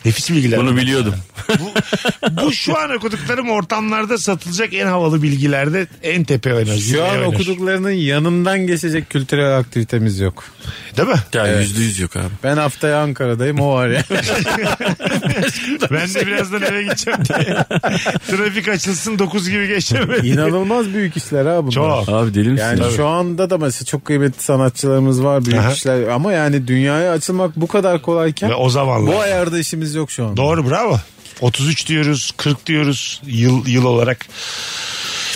[0.05, 0.59] Nefis bilgiler.
[0.59, 1.15] Bunu biliyordum.
[1.59, 1.71] Bu,
[2.45, 6.73] bu şu an okuduklarım ortamlarda satılacak en havalı bilgilerde en tepe oynar.
[6.75, 7.25] Şu zirveye an oynar.
[7.25, 10.43] okuduklarının yanından geçecek kültürel aktivitemiz yok.
[10.97, 11.15] Değil mi?
[11.33, 12.23] Ya yüzde yüz yok abi.
[12.43, 14.03] Ben haftaya Ankara'dayım o var ya.
[15.91, 17.55] Ben de birazdan eve gideceğim diye.
[18.27, 20.09] Trafik açılsın 9 gibi geçeceğim.
[20.23, 21.71] İnanılmaz büyük işler ha bunlar.
[21.71, 22.09] Çok.
[22.09, 22.65] Abi deli misin?
[22.65, 22.95] Yani Tabii.
[22.95, 25.71] şu anda da mesela çok kıymetli sanatçılarımız var büyük Aha.
[25.71, 29.15] işler ama yani dünyaya açılmak bu kadar kolayken Ve o zamanlar.
[29.15, 30.37] bu ayarda işimiz yok şu an.
[30.37, 30.99] Doğru bravo.
[31.41, 34.25] 33 diyoruz 40 diyoruz yıl, yıl olarak.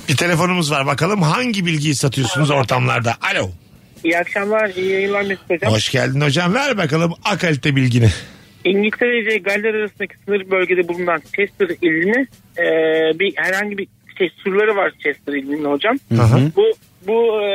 [0.10, 3.15] Bir telefonumuz var bakalım hangi bilgiyi satıyorsunuz ortamlarda.
[3.31, 3.49] Alo.
[4.03, 5.73] İyi akşamlar, iyi yayınlar Mesut Hocam.
[5.73, 8.10] Hoş geldin hocam ver bakalım akalite bilgini.
[8.65, 12.65] İngiltere ile Galler arasındaki sınır bölgede bulunan Chester ilini e,
[13.19, 15.97] bir herhangi bir şey, surları var Chester ilinin hocam.
[16.19, 16.39] Aha.
[16.55, 16.63] Bu
[17.07, 17.47] bu e,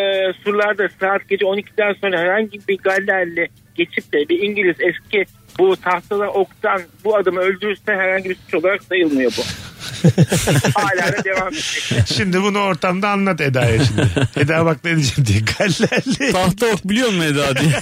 [0.45, 5.25] surlarda saat gece 12'den sonra herhangi bir Gallerli geçip de bir İngiliz eski
[5.59, 9.43] bu tahtada oktan bu adamı öldürürse herhangi bir suç olarak sayılmıyor bu.
[10.75, 12.05] Hala da devam edecek.
[12.17, 14.09] Şimdi bunu ortamda anlat Eda'ya şimdi.
[14.37, 15.41] Eda bak ne diyeceğim diye.
[15.59, 16.33] Gallerli.
[16.33, 17.73] Tahta ok biliyor musun Eda diye.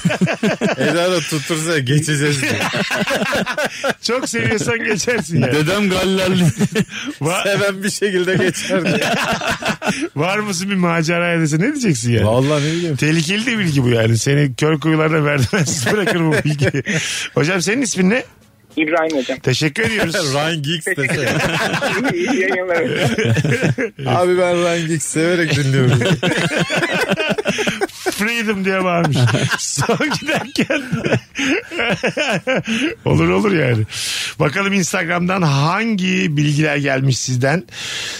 [0.90, 2.52] Eda da tuttursa geçeceğiz diye.
[4.02, 5.52] Çok seviyorsan geçersin yani.
[5.54, 6.44] Dedem Gallerli.
[7.22, 9.10] Va- Hemen bir şekilde geçer diye.
[10.16, 12.26] var mısın bir maceraya dese ne diyeceksin yani?
[12.26, 12.96] Vallahi ne bileyim.
[12.96, 14.18] Tehlikeli de bilgi bu yani.
[14.18, 16.82] Seni kör kuyularda merdivensiz bırakır bu bilgi.
[17.34, 18.24] Hocam senin ismin ne?
[18.82, 19.38] İbrahim hocam.
[19.38, 20.14] Teşekkür ediyoruz.
[20.34, 21.28] Ryan Giggs dese.
[22.14, 23.10] İyi yayınlar hocam.
[24.16, 25.98] Abi ben Ryan Giggs severek dinliyorum.
[28.10, 29.16] Freedom diye bağırmış.
[29.58, 30.82] Son giderken.
[33.04, 33.84] olur olur yani.
[34.38, 37.64] Bakalım Instagram'dan hangi bilgiler gelmiş sizden?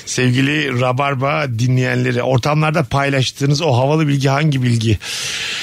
[0.07, 4.99] Sevgili Rabarba dinleyenleri ortamlarda paylaştığınız o havalı bilgi hangi bilgi?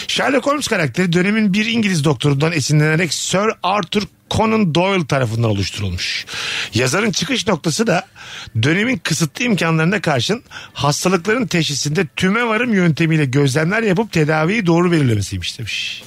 [0.07, 6.25] Sherlock Holmes karakteri dönemin bir İngiliz doktorundan esinlenerek Sir Arthur Conan Doyle tarafından oluşturulmuş.
[6.73, 8.07] Yazarın çıkış noktası da
[8.63, 16.03] dönemin kısıtlı imkanlarına karşın hastalıkların teşhisinde tümevarım yöntemiyle gözlemler yapıp tedaviyi doğru belirlemesiymiş demiş.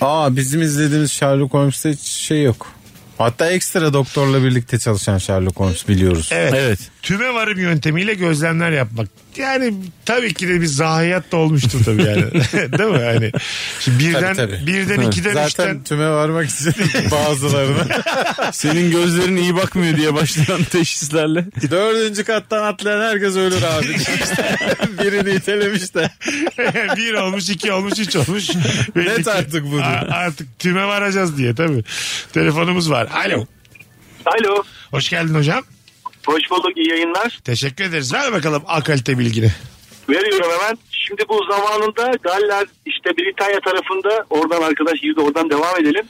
[0.00, 2.72] Aa bizim izlediğimiz Sherlock Holmes'te hiç şey yok.
[3.18, 6.28] Hatta ekstra doktorla birlikte çalışan Sherlock Holmes biliyoruz.
[6.32, 6.54] Evet.
[6.56, 6.78] Evet.
[7.02, 9.08] Tümevarım yöntemiyle gözlemler yapmak.
[9.36, 12.22] Yani tabii ki de bir zahiyat da olmuştur tabii yani.
[12.78, 13.00] Değil mi?
[13.02, 13.32] Yani
[13.80, 14.66] şimdi birden, Tabii, tabii.
[14.66, 16.72] birden ikiden Zaten üçten tüme varmak için
[17.10, 17.86] bazılarına.
[18.52, 21.44] Senin gözlerin iyi bakmıyor diye başlayan teşhislerle.
[21.70, 23.88] Dördüncü kattan atlayan herkes ölür abi.
[25.04, 26.10] Birini itelemiş de.
[26.96, 28.48] bir olmuş, iki olmuş, üç olmuş.
[28.96, 29.82] Belli Net artık bu diyor.
[29.82, 31.84] a- Artık tüme varacağız diye tabii.
[32.32, 33.08] Telefonumuz var.
[33.26, 33.46] Alo.
[34.26, 34.62] Alo.
[34.90, 35.62] Hoş geldin hocam.
[36.26, 37.38] Hoş bulduk iyi yayınlar.
[37.44, 38.14] Teşekkür ederiz.
[38.14, 39.48] Ver bakalım A kalite bilgini.
[40.08, 40.78] Veriyorum hemen.
[40.90, 46.04] Şimdi bu zamanında Galler işte Britanya tarafında oradan arkadaş girdi oradan devam edelim.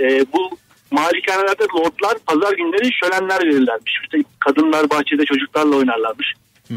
[0.00, 0.58] Ee, bu
[0.90, 3.92] malikanelerde lordlar pazar günleri şölenler verirlermiş.
[4.04, 6.26] İşte kadınlar bahçede çocuklarla oynarlarmış.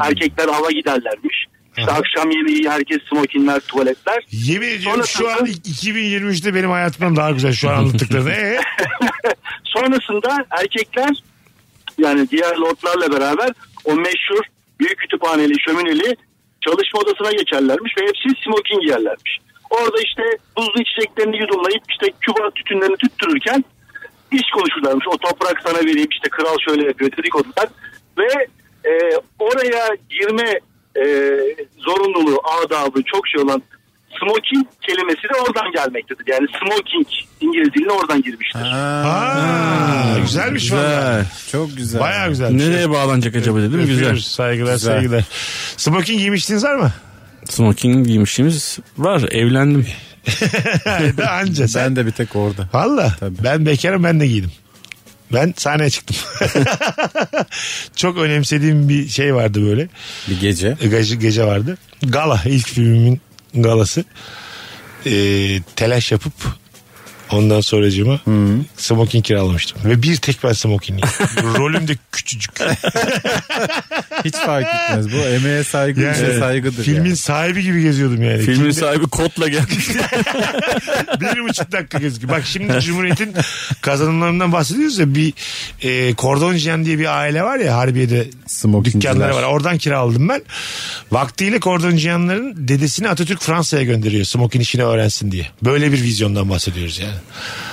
[0.00, 1.44] Erkekler ava giderlermiş.
[1.78, 1.98] İşte Aha.
[1.98, 4.24] akşam yemeği herkes smokinler, tuvaletler.
[4.30, 8.30] Yemin ediyorum şu an Sonrasında- 2023'te benim hayatımdan daha güzel şu an anlattıklarını.
[8.32, 8.58] Ee?
[9.64, 11.10] Sonrasında erkekler
[12.00, 13.50] yani diğer lordlarla beraber
[13.84, 14.44] o meşhur
[14.80, 16.16] büyük kütüphaneli, şömineli
[16.60, 19.38] çalışma odasına geçerlermiş ve hepsi smoking giyerlermiş.
[19.70, 20.22] Orada işte
[20.56, 23.64] buzlu içeceklerini yudumlayıp işte küba tütünlerini tüttürürken
[24.32, 25.06] iş konuşurlarmış.
[25.08, 27.68] O toprak sana vereyim işte kral şöyle yapıyor dedikodular.
[28.18, 28.46] Ve
[28.84, 28.92] e,
[29.38, 30.60] oraya girme
[30.96, 31.04] e,
[31.78, 33.62] zorunluluğu, adabı çok şey olan
[34.18, 36.24] smoking kelimesi de oradan gelmektedir.
[36.26, 37.06] Yani smoking
[37.40, 38.60] İngiliz diline oradan girmiştir.
[38.60, 40.82] Aa, güzelmiş valla.
[40.82, 41.26] Güzel.
[41.52, 42.00] Çok güzel.
[42.00, 42.54] Baya güzel.
[42.54, 42.68] bir şey.
[42.68, 43.80] Nereye bağlanacak acaba dedim.
[43.80, 43.96] Güzel.
[43.96, 44.26] Öpüyoruz.
[44.26, 44.92] Saygılar Güzel.
[44.92, 45.24] saygılar.
[45.76, 46.92] Smoking giymiştiniz var mı?
[47.44, 49.22] Smoking giymişimiz var.
[49.30, 49.86] Evlendim.
[51.16, 51.84] da anca sen.
[51.84, 52.68] Ben de bir tek orada.
[52.72, 54.52] Valla ben bekarım ben de giydim.
[55.32, 56.16] Ben sahneye çıktım.
[57.96, 59.88] Çok önemsediğim bir şey vardı böyle.
[60.28, 60.76] Bir gece.
[60.90, 61.78] Gece, gece vardı.
[62.02, 63.20] Gala ilk filmimin
[63.54, 64.04] galası.
[65.06, 66.32] Ee, telaş yapıp
[67.32, 68.20] ondan sonracığıma
[68.76, 69.78] smoking kiralamıştım.
[69.90, 71.00] Ve bir tek ben smoking
[71.42, 72.50] Rolüm de küçücük.
[74.24, 75.12] Hiç fark etmez.
[75.12, 76.84] Bu emeğe saygı Yani işe saygıdır.
[76.84, 77.16] Filmin yani.
[77.16, 78.38] sahibi gibi geziyordum yani.
[78.42, 79.88] Filmin Kimde- sahibi kotla gelmiş.
[81.20, 82.32] bir buçuk dakika gözüküyor.
[82.32, 83.34] Bak şimdi Cumhuriyet'in
[83.80, 85.32] kazanımlarından bahsediyoruz ya bir
[85.82, 89.14] e, Kordonjiyan diye bir aile var ya Harbiye'de Smokingciler.
[89.14, 89.42] dükkanları var.
[89.42, 90.42] Oradan kiraladım ben.
[91.12, 95.46] Vaktiyle Kordonjiyanların dedesini Atatürk Fransa'ya gönderiyor smokin işini öğrensin diye.
[95.64, 97.14] Böyle bir vizyondan bahsediyoruz yani.
[97.28, 97.69] uh,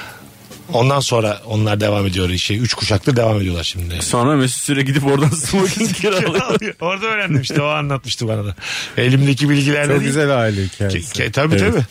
[0.74, 2.56] Ondan sonra onlar devam ediyor işe.
[2.58, 4.02] Üç kuşaktır devam ediyorlar şimdi.
[4.02, 6.74] Sonra Mesut Süre gidip oradan smoking kiralıyor.
[6.82, 8.56] Orada öğrendim işte o anlatmıştı bana da.
[8.98, 10.08] Elimdeki bilgilerle Çok değil.
[10.08, 11.24] güzel aile Ke- hikayesi.
[11.24, 11.82] ke- tabii tabii.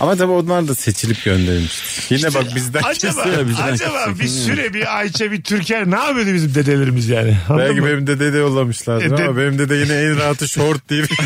[0.00, 2.16] Ama tabii onlar da seçilip gönderilmiştir.
[2.16, 3.48] Yine bak bizden Acaba, kesin.
[3.48, 4.20] bizden acaba kesin.
[4.20, 7.36] bir süre bir Ayça bir Türker ne yapıyordu bizim dedelerimiz yani?
[7.48, 7.86] Anladın Belki mı?
[7.86, 11.08] benim dede de yollamışlardır E, de- ama benim dede yine en rahatı short deyip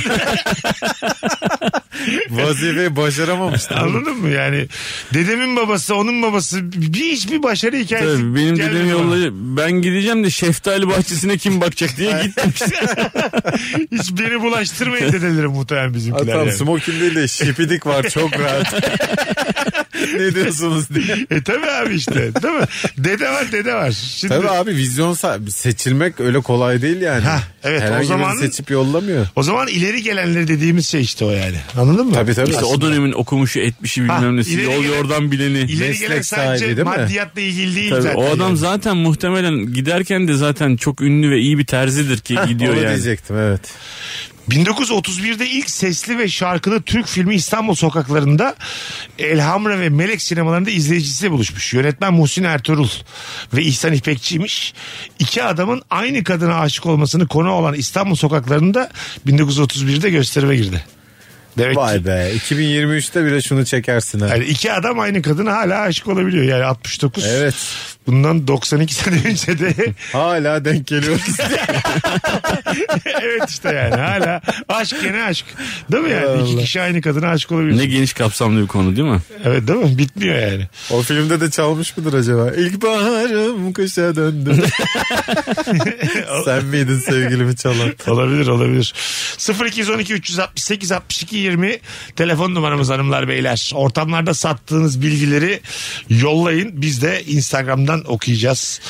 [2.30, 3.74] vazifeyi başaramamıştır.
[3.76, 4.66] Anladın mı yani?
[5.14, 6.60] Dedemin babası, onun babası
[6.94, 8.16] bir hiçbir başarı hikayesi.
[8.22, 12.61] Tabii benim dedem yollayı ben gideceğim de şeftali bahçesine kim bakacak diye gitmemiş.
[13.92, 16.35] Hiç beni bulaştırmayın dedelerim muhtemelen bizimkiler.
[16.35, 16.57] Atam yani.
[16.57, 18.74] smoking değil de şipidik var çok rahat.
[20.18, 21.26] ne diyorsunuz diye.
[21.30, 22.66] E tabi abi işte değil mi?
[22.98, 23.90] Dede var dede var.
[23.92, 25.16] Şimdi, Tabii abi vizyon
[25.50, 27.20] seçilmek öyle kolay değil yani.
[27.24, 29.26] Ha, evet, o Herhangi zaman- birini seçip yollamıyor.
[29.37, 31.57] O zaman ileri gelenleri dediğimiz şey işte o yani.
[31.76, 32.12] Anladın mı?
[32.14, 32.50] Tabii tabii.
[32.50, 35.59] İşte o dönemin okumuşu etmişi bilmem nesi yol gelen- yordan bileni.
[35.59, 36.84] İleri meslek gelen sadece sahibi değil mi?
[36.85, 38.18] Maddiyatla ilgili değil Tabii, zaten.
[38.18, 38.57] o adam yani.
[38.57, 42.88] zaten muhtemelen giderken de zaten çok ünlü ve iyi bir terzidir ki gidiyor Onu yani.
[42.88, 43.61] diyecektim evet.
[44.51, 48.55] 1931'de ilk sesli ve şarkılı Türk filmi İstanbul sokaklarında
[49.18, 51.75] Elhamra ve Melek sinemalarında izleyicisiyle buluşmuş.
[51.75, 52.88] Yönetmen Muhsin Ertuğrul
[53.55, 54.75] ve İhsan İpekçi'ymiş.
[55.18, 58.90] İki adamın aynı kadına aşık olmasını konu olan İstanbul sokaklarında
[59.27, 60.85] 1931'de gösterime girdi.
[61.58, 64.26] Demek ki Vay be 2023'te bile şunu çekersin ha.
[64.26, 66.44] yani iki adam aynı kadına hala aşık olabiliyor.
[66.44, 67.26] Yani 69.
[67.26, 67.54] Evet.
[68.06, 69.74] Bundan 92 sene önce de
[70.12, 71.22] Hala denk geliyoruz.
[73.22, 75.46] evet işte yani hala aşk gene aşk.
[75.92, 76.42] Değil mi yani?
[76.42, 77.78] İki kişi aynı kadına aşık olabiliyor.
[77.78, 79.20] Ne geniş kapsamlı bir konu değil mi?
[79.44, 79.98] Evet değil mi?
[79.98, 80.68] Bitmiyor yani.
[80.90, 82.50] o filmde de çalmış mıdır acaba?
[82.50, 84.56] İlkbaharım kışa döndü.
[86.44, 87.92] Sen miydin sevgilimi çalan?
[88.06, 88.94] Olabilir olabilir.
[89.66, 91.78] 0212 368 62 20
[92.16, 93.70] telefon numaramız hanımlar beyler.
[93.74, 95.60] Ortamlarda sattığınız bilgileri
[96.08, 96.70] yollayın.
[96.82, 98.80] Biz de Instagram'dan okuyacağız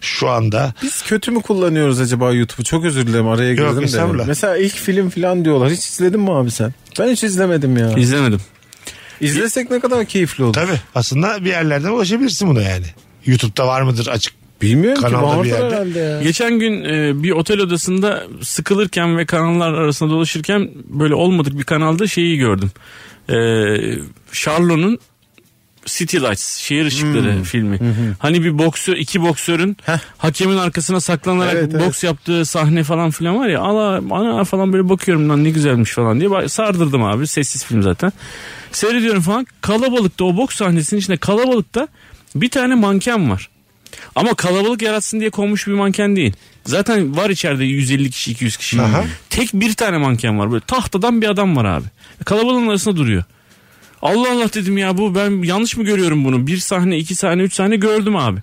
[0.00, 0.74] şu anda.
[0.82, 2.64] Biz kötü mü kullanıyoruz acaba YouTube'u?
[2.64, 4.24] Çok özür dilerim araya Yok, girdim de.
[4.26, 5.70] Mesela ilk film falan diyorlar.
[5.70, 6.74] Hiç izledin mi abi sen?
[6.98, 7.92] Ben hiç izlemedim ya.
[7.96, 8.40] İzlemedim.
[9.20, 10.52] İzlesek ne kadar keyifli olur.
[10.52, 12.86] Tabii aslında bir yerlerden ulaşabilirsin buna yani.
[13.26, 15.74] YouTube'da var mıdır açık Bilmiyorum ki Kanalda vardır bir yerde.
[15.74, 16.22] herhalde ya.
[16.22, 22.06] Geçen gün e, bir otel odasında sıkılırken ve kanallar arasında dolaşırken böyle olmadık bir kanalda
[22.06, 22.70] şeyi gördüm.
[23.28, 23.36] E,
[24.32, 24.98] Charlot'un
[25.86, 27.78] City Lights şehir ışıkları filmi.
[28.18, 29.76] Hani bir boksör iki boksörün
[30.18, 31.86] hakemin arkasına saklanarak Evet, evet.
[31.86, 33.60] boks yaptığı sahne falan filan var ya.
[33.60, 37.26] Allah ana falan böyle bakıyorum lan ne güzelmiş falan diye sardırdım abi.
[37.26, 38.12] Sessiz film zaten.
[38.72, 39.46] Seyrediyorum falan.
[39.60, 41.88] Kalabalıkta o boks sahnesinin içinde kalabalıkta
[42.34, 43.48] bir tane manken var.
[44.14, 46.32] Ama kalabalık yaratsın diye konmuş bir manken değil.
[46.64, 48.82] Zaten var içeride 150 kişi 200 kişi.
[48.82, 49.04] Aha.
[49.30, 50.52] Tek bir tane manken var.
[50.52, 51.84] Böyle tahtadan bir adam var abi.
[52.24, 53.24] Kalabalığın arasında duruyor.
[54.04, 56.46] Allah Allah dedim ya bu ben yanlış mı görüyorum bunu?
[56.46, 58.40] Bir sahne, iki sahne, üç sahne gördüm abi.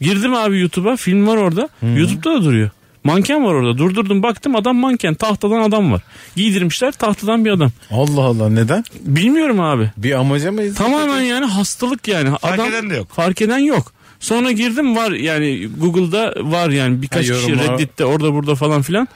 [0.00, 1.68] Girdim abi YouTube'a film var orada.
[1.96, 2.70] YouTube'da da duruyor.
[3.04, 3.78] Manken var orada.
[3.78, 5.14] Durdurdum baktım adam manken.
[5.14, 6.02] Tahtadan adam var.
[6.36, 7.70] Giydirmişler tahtadan bir adam.
[7.90, 8.84] Allah Allah neden?
[9.00, 9.90] Bilmiyorum abi.
[9.96, 10.74] Bir amaca mı?
[10.74, 12.30] Tamamen yani hastalık yani.
[12.40, 13.08] Fark adam, eden de yok.
[13.12, 13.92] Fark eden yok.
[14.20, 19.08] Sonra girdim var yani Google'da var yani birkaç Ha, kişi Reddit'te orada burada falan filan.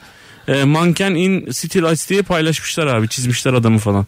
[0.48, 4.06] E, manken in City Lights diye paylaşmışlar abi çizmişler adamı falan.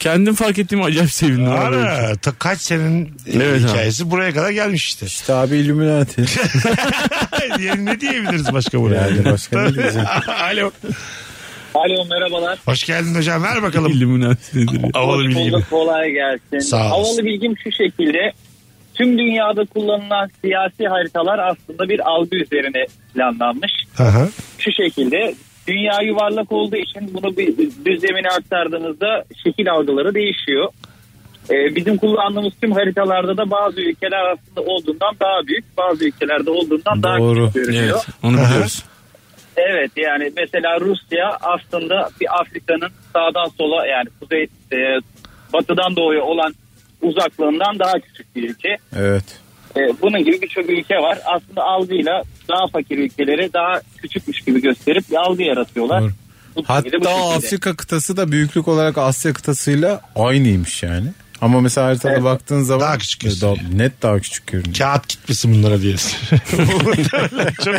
[0.00, 1.52] Kendim fark ettiğim acayip sevindim.
[1.52, 1.76] abi.
[1.76, 3.68] Ara, ta kaç senenin e, Evet abi.
[3.68, 5.06] hikayesi buraya kadar gelmiş işte.
[5.06, 6.24] İşte abi Illuminati.
[7.60, 9.06] Yani ne diyebiliriz başka buraya?
[9.08, 10.06] Yani başka ne diyeceğim?
[10.42, 10.70] Alo.
[11.74, 12.58] Alo merhabalar.
[12.66, 13.92] Hoş geldin hocam ver bakalım.
[13.92, 14.90] Illuminati nedir ya?
[14.94, 16.58] Havalı Hoş bulduk, kolay gelsin.
[16.58, 16.90] Sağ olasın.
[16.90, 18.32] Havalı bilgim şu şekilde.
[18.94, 23.72] Tüm dünyada kullanılan siyasi haritalar aslında bir algı üzerine planlanmış.
[23.98, 24.28] Aha.
[24.58, 25.34] Şu şekilde
[25.68, 30.68] dünya yuvarlak olduğu için bunu bir düz zemine aktardığınızda şekil algıları değişiyor.
[31.50, 37.02] Ee, bizim kullandığımız tüm haritalarda da bazı ülkeler aslında olduğundan daha büyük, bazı ülkelerde olduğundan
[37.02, 37.46] daha Doğru.
[37.46, 38.00] küçük görünüyor.
[38.04, 38.84] Evet onu biliyoruz.
[39.56, 44.78] Evet yani mesela Rusya aslında bir Afrika'nın sağdan sola yani kuzey e,
[45.52, 46.54] batıdan doğuya olan
[47.02, 48.76] uzaklığından daha küçük bir ülke.
[48.96, 49.24] Evet.
[49.76, 51.18] E, bunun gibi birçok ülke var.
[51.24, 56.02] Aslında algıyla daha fakir ülkeleri daha küçükmüş gibi gösterip bir algı yaratıyorlar.
[56.02, 56.10] Doğru.
[56.56, 57.08] Bu bu Hatta şekilde.
[57.08, 61.06] Afrika kıtası da büyüklük olarak Asya kıtasıyla aynıymış yani.
[61.40, 62.24] Ama mesela haritada Evet.
[62.24, 64.74] baktığın zaman Daha küçük e, daha- net daha küçük görünüyor.
[64.78, 65.94] Kağıt gitmesin bunlara diye.
[66.52, 67.74] Muhtemelen çok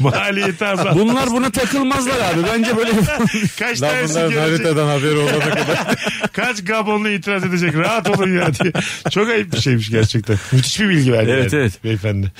[0.00, 0.96] maliyeti azalt.
[0.98, 2.42] Bunlar buna takılmazlar abi.
[2.54, 2.90] Bence böyle
[3.58, 4.38] Kaç Lan tanesi gelecek?
[4.40, 5.96] haritadan haberi olana kadar.
[6.32, 8.72] Kaç Gabonlu itiraz edecek rahat olun ya diye.
[9.10, 10.36] Çok ayıp bir şeymiş gerçekten.
[10.52, 11.30] Müthiş bir bilgi verdi.
[11.30, 11.84] Evet, yani evet.
[11.84, 12.32] Beyefendi.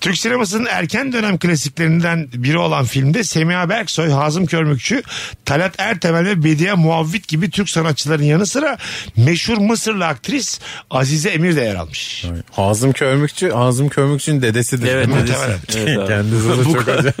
[0.00, 5.02] Türk sinemasının erken dönem klasiklerinden biri olan filmde Semiha Berksoy, Hazım Körmükçü,
[5.44, 8.78] Talat Ertemel ve Bediye Muavvit gibi Türk sanatçıların yanı sıra
[9.16, 12.24] meşhur Mısırlı aktris Azize Emir de yer almış.
[12.50, 14.88] Hazım Körmükçü, Hazım Körmükçü'nün dedesidir.
[14.88, 15.34] Evet, dedesi.
[15.76, 16.06] Evet abi.
[16.08, 17.16] Kendisi de çok acayip.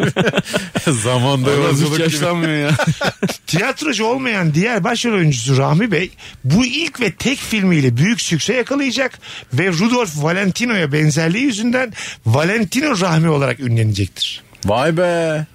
[1.02, 2.02] Zamanda yolculuk gibi.
[2.02, 2.70] yaşlanmıyor ya.
[3.46, 6.10] Tiyatrocu olmayan diğer başrol oyuncusu Rahmi Bey
[6.44, 9.18] bu ilk ve tek filmiyle büyük sükse yakalayacak
[9.52, 11.92] ve Rudolf Valentino'ya benzerliği yüzünden
[12.26, 14.42] Valentino Rahmi olarak ünlenecektir.
[14.64, 15.46] Vay be.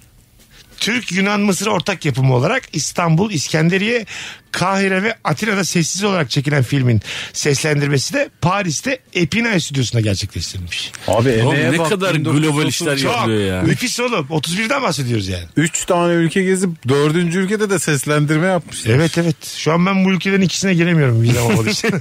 [0.80, 4.06] Türk Yunan Mısır ortak yapımı olarak İstanbul, İskenderiye,
[4.52, 7.00] Kahire ve Atina'da sessiz olarak çekilen filmin
[7.32, 10.92] seslendirmesi de Paris'te Epinay stüdyosunda gerçekleştirilmiş.
[11.08, 13.62] Abi Oğlum emeğe ne bak, kadar 1930 global işler Çok yapılıyor ya.
[13.62, 14.26] nefis oğlum.
[14.30, 15.44] 31'den bahsediyoruz yani.
[15.56, 18.94] Üç tane ülke gezip dördüncü ülkede de seslendirme yapmışlar.
[18.94, 19.36] Evet evet.
[19.56, 21.24] Şu an ben bu ülkelerin ikisine giremiyorum.
[21.68, 21.90] İçin.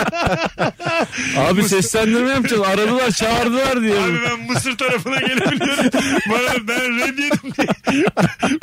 [1.36, 2.62] Abi seslendirme yapacağız.
[2.62, 3.98] Aradılar çağırdılar diye.
[4.00, 5.84] Abi ben Mısır tarafına gelebiliyorum.
[6.30, 7.52] Bana ben red yedim
[7.90, 8.04] diye.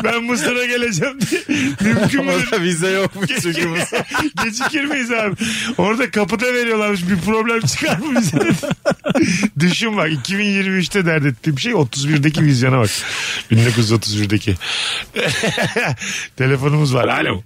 [0.03, 1.41] Ben Mısır'a geleceğim diye.
[1.81, 2.33] Mümkün müdür?
[2.45, 3.75] Orada vize yokmuş çünkü bu.
[4.43, 5.35] Gecikir miyiz abi?
[5.77, 8.37] Orada kapıda veriyorlarmış bir problem çıkar mı bize?
[9.59, 12.89] Düşün bak 2023'te dert ettiğim şey 31'deki vizyona bak.
[13.51, 14.55] 1931'deki.
[16.37, 17.07] Telefonumuz var.
[17.07, 17.41] Alo.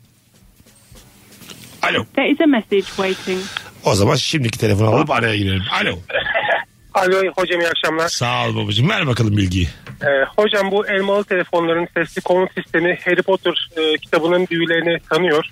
[1.82, 2.06] Alo.
[2.16, 3.42] There is a message waiting.
[3.86, 5.64] O zaman şimdiki telefonu alıp araya girelim.
[5.82, 5.98] Alo.
[6.94, 8.08] Alo hocam iyi akşamlar.
[8.10, 8.90] Sağ ol babacığım.
[8.90, 9.68] Ver bakalım bilgiyi.
[10.04, 15.46] Ee, hocam bu elmalı telefonların sesli komut sistemi Harry Potter e, kitabının büyülerini tanıyor.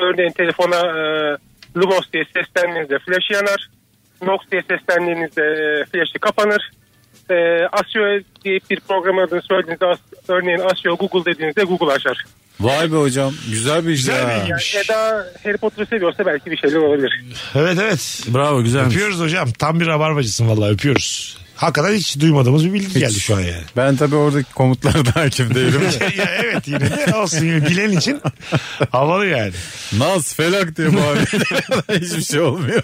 [0.00, 1.00] Örneğin telefona e,
[1.76, 3.68] Lumos diye seslendiğinizde flash yanar.
[4.22, 6.70] Nox diye seslendiğinizde e, flash'ı kapanır.
[7.30, 7.34] E,
[7.72, 8.02] Asio
[8.44, 12.24] diye bir program adını söylediğinizde as- örneğin Asio Google dediğinizde Google açar.
[12.60, 14.40] Vay be hocam güzel bir Güzel ya.
[14.40, 14.50] bilgi.
[14.50, 17.22] Yani Eda Harry Potter'ı seviyorsa belki bir şeyler olabilir.
[17.54, 18.22] Evet evet.
[18.28, 18.94] Bravo güzelmiş.
[18.94, 19.52] Öpüyoruz hocam.
[19.52, 21.38] Tam bir rabarbacısın vallahi öpüyoruz.
[21.58, 23.62] Hakikaten hiç duymadığımız bir bilgi geldi şu an yani.
[23.76, 25.82] Ben tabii oradaki komutlara da hakim değilim.
[26.16, 28.20] ya evet yine de olsun yine bilen için
[28.92, 29.52] havalı yani.
[29.92, 31.26] Naz felak diye bağırıyor.
[32.00, 32.82] Hiçbir şey olmuyor.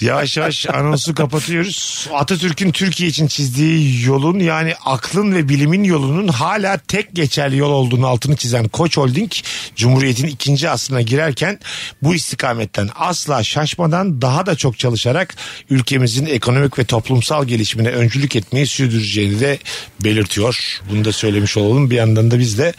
[0.00, 2.08] Yavaş yavaş anonsu kapatıyoruz.
[2.14, 8.06] Atatürk'ün Türkiye için çizdiği yolun yani aklın ve bilimin yolunun hala tek geçerli yol olduğunu
[8.06, 9.32] altını çizen Koç Holding
[9.76, 11.58] Cumhuriyet'in ikinci asrına girerken
[12.02, 15.36] bu istikametten asla şaşmadan daha da çok çalışarak
[15.70, 19.58] ülkemizin ekonomik ve toplumsal gelişimine öncülük etmeyi sürdüreceğini de
[20.00, 20.80] belirtiyor.
[20.90, 21.90] Bunu da söylemiş olalım.
[21.90, 22.72] Bir yandan da biz de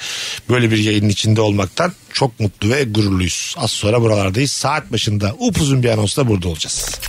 [0.49, 3.55] böyle bir yayının içinde olmaktan çok mutlu ve gururluyuz.
[3.57, 4.51] Az sonra buralardayız.
[4.51, 6.99] Saat başında upuzun bir anonsla burada olacağız.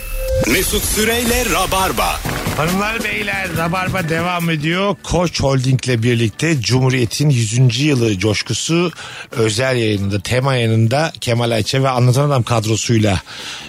[0.46, 2.20] Mesut Süreyle Rabarba.
[2.56, 4.96] Hanımlar beyler Rabarba devam ediyor.
[5.02, 7.80] Koç Holding'le birlikte Cumhuriyet'in 100.
[7.80, 8.92] yılı coşkusu
[9.30, 13.22] özel yayınında, tema yayınında Kemal Ayçe ve Anlatan Adam kadrosuyla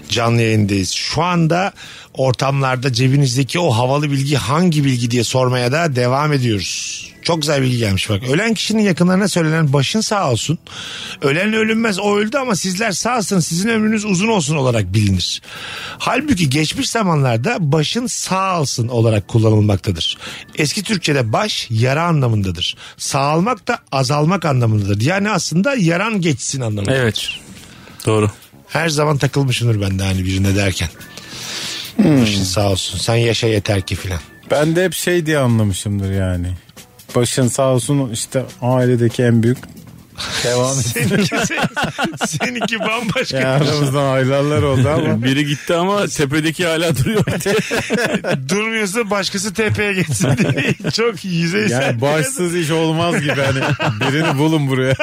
[0.10, 0.92] canlı yayındayız.
[0.92, 1.74] Şu anda
[2.14, 7.14] ortamlarda cebinizdeki o havalı bilgi hangi bilgi diye sormaya da devam ediyoruz.
[7.24, 8.24] Çok güzel bilgi gelmiş bak.
[8.24, 10.60] Ölen kişinin yakınlarına söylenen başın sağ olsun.
[11.22, 15.42] Ölen ölünmez o öldü ama sizler sağsınız sizin ömrünüz uzun olsun olarak bilinir.
[15.98, 20.18] Halbuki geçmiş zamanlarda başın sağ olsun olarak kullanılmaktadır.
[20.56, 22.78] Eski Türkçe'de baş yara anlamındadır.
[22.98, 25.02] Sağalmak da azalmak anlamındadır.
[25.02, 26.96] Yani aslında yaran geçsin anlamında.
[26.96, 27.30] Evet.
[28.06, 28.32] Doğru.
[28.68, 30.90] Her zaman takılmışımdır ben de hani birine derken.
[32.00, 34.20] Başın sağ olsun sen yaşa yeter ki filan.
[34.52, 36.48] Ben de hep şey diye anlamışımdır yani.
[37.16, 39.58] Başın sağ olsun işte ailedeki en büyük
[40.44, 40.86] devam et.
[40.86, 43.38] Seninki, sen- seninki bambaşka.
[43.38, 47.26] Yani aramızdan aylarlar oldu ama Biri gitti ama tepedeki hala duruyor.
[48.50, 50.92] Durmuyorsa başkası tepeye geçsin diye.
[50.92, 51.82] Çok yüzeysel.
[51.82, 53.60] yani başsız iş olmaz gibi hani
[54.02, 54.96] birini bulun buraya.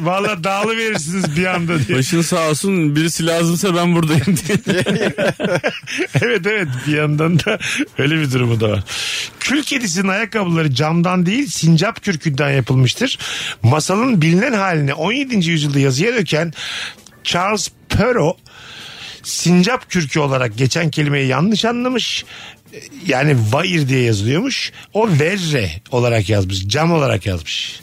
[0.00, 1.98] Valla dağılı verirsiniz bir anda diye.
[1.98, 4.56] Başın sağ olsun birisi lazımsa ben buradayım diye.
[6.22, 7.58] evet evet bir yandan da
[7.98, 8.82] öyle bir durumu da var.
[9.40, 13.18] Kül kedisinin ayakkabıları camdan değil sincap kürkünden yapılmıştır.
[13.70, 15.50] Masalın bilinen haline 17.
[15.50, 16.52] yüzyılda yazıya döken
[17.24, 18.36] Charles Perrault
[19.22, 22.24] sincap kürkü olarak geçen kelimeyi yanlış anlamış.
[23.06, 24.72] Yani vair diye yazılıyormuş.
[24.94, 26.66] O verre olarak yazmış.
[26.68, 27.80] Cam olarak yazmış.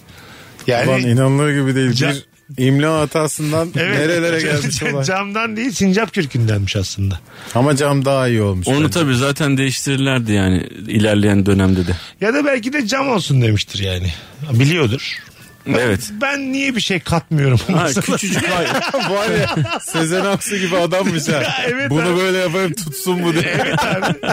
[0.67, 1.91] Yani Ulan inanılır gibi değil.
[1.91, 2.15] Ca-
[2.49, 5.03] Bir imla hatasından nerelere gelmiş olay.
[5.05, 7.19] Camdan değil sincap kürkündenmiş aslında.
[7.55, 8.67] Ama cam daha iyi olmuş.
[8.67, 8.99] Onu bence.
[8.99, 11.91] tabii zaten değiştirirlerdi yani ilerleyen dönemde de.
[12.21, 14.13] Ya da belki de cam olsun demiştir yani.
[14.53, 15.17] Biliyordur.
[15.79, 16.11] Evet.
[16.21, 17.59] Ben niye bir şey katmıyorum?
[17.75, 18.67] Ha, küçücük hay-
[19.15, 21.43] Var ya Sezen Aksu gibi adammış ha.
[21.67, 22.17] evet Bunu abi.
[22.19, 23.43] böyle yapayım tutsun bu diye.
[23.65, 24.17] evet abi.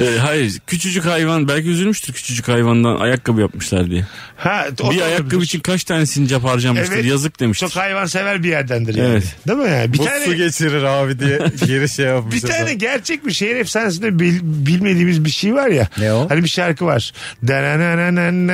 [0.00, 4.06] Ee, hayır küçücük hayvan belki üzülmüştür küçücük hayvandan ayakkabı yapmışlar diye.
[4.36, 5.42] Ha, o bir da ayakkabı olabilir.
[5.46, 7.04] için kaç tane sincap harcamıştır Evet.
[7.04, 7.66] yazık demiştir.
[7.68, 9.08] Çok hayvansever bir yerdendir yani.
[9.10, 9.36] Evet.
[9.48, 9.92] Değil mi yani?
[9.92, 12.34] Bir Bu tane su geçirir abi diye geri şey yapmış.
[12.34, 12.78] bir tane adam.
[12.78, 15.88] gerçek bir şehir efsanesinde bil- bilmediğimiz bir şey var ya.
[15.98, 16.30] Ne o?
[16.30, 17.12] Hani bir şarkı var.
[17.48, 18.48] Dananananan,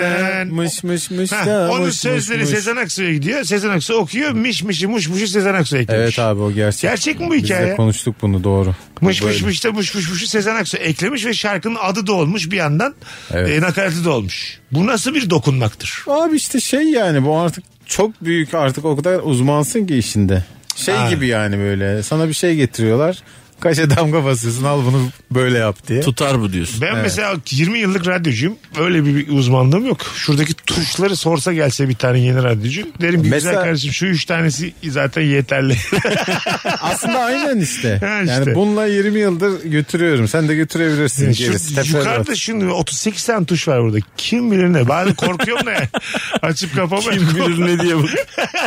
[0.00, 0.48] Danan.
[0.48, 2.58] mış mış mış Ha, da, onun mış sözleri mış mış.
[2.58, 3.44] Sezen Aksu'ya gidiyor.
[3.44, 4.30] Sezen Aksu okuyor.
[4.32, 6.02] Miş mişi muş muşu Sezen Aksu eklemiş.
[6.02, 6.82] Evet abi o gerçek.
[6.90, 7.66] Gerçek mi bu Biz hikaye?
[7.66, 8.74] de konuştuk bunu doğru.
[9.00, 9.46] Mış mış Böyle.
[9.46, 12.94] mış da muş muş muşu Sezen Aksu eklemiş ve şarkının adı da olmuş bir yandan.
[13.30, 13.50] Evet.
[13.50, 14.58] E, nakaratı da olmuş.
[14.72, 16.04] Bu nasıl bir dokunmaktır?
[16.06, 20.44] Abi işte şey yani bu artık çok büyük artık o kadar uzmansın ki işinde.
[20.76, 21.10] Şey Ha.
[21.10, 23.22] gibi yani böyle sana bir şey getiriyorlar.
[23.60, 26.00] Kaşe damga basıyorsun al bunu böyle yap diye.
[26.00, 26.80] Tutar bu diyorsun.
[26.80, 28.56] Ben mesela 20 yıllık radyocuyum.
[28.80, 29.98] Öyle bir, bir uzmanlığım yok.
[30.16, 32.82] Şuradaki tuşları sorsa gelse bir tane yeni radyocu.
[33.00, 35.76] Derim ki Mesela- güzel kardeşim şu üç tanesi zaten yeterli.
[36.80, 37.98] Aslında aynen işte.
[38.04, 38.32] Ha işte.
[38.32, 40.28] Yani bununla 20 yıldır götürüyorum.
[40.28, 41.32] Sen de götürebilirsin.
[41.32, 42.04] Şu, Gerisi teferruat.
[42.06, 43.98] yukarıda şimdi 38 tane tuş var burada.
[44.16, 44.88] Kim bilir ne?
[44.88, 45.88] Bazen korkuyorum da yani.
[46.42, 47.10] Açıp kapamaya.
[47.10, 48.06] Kim bilir ne diye bu.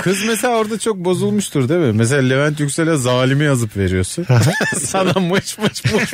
[0.02, 1.92] Kız mesela orada çok bozulmuştur değil mi?
[1.94, 4.26] Mesela Levent Yüksel'e zalimi yazıp veriyorsun.
[4.88, 6.14] Sana mış mış mış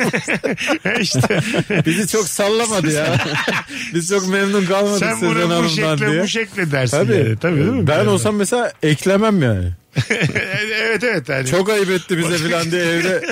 [1.00, 1.40] işte.
[1.86, 3.20] Bizi çok sallamadı ya.
[3.94, 6.22] Biz çok memnun kalmadık Sen Sezen bunu bu Hanım'dan şekle diye.
[6.22, 6.96] bu şekle dersin.
[6.96, 7.12] Tabii.
[7.16, 7.36] yani.
[7.36, 7.86] Tabii değil mi?
[7.86, 8.08] Ben Yani.
[8.08, 9.68] olsam mesela eklemem yani.
[10.82, 11.28] evet evet.
[11.28, 11.46] Yani.
[11.46, 13.22] Çok ayıp etti bize filan diye evde.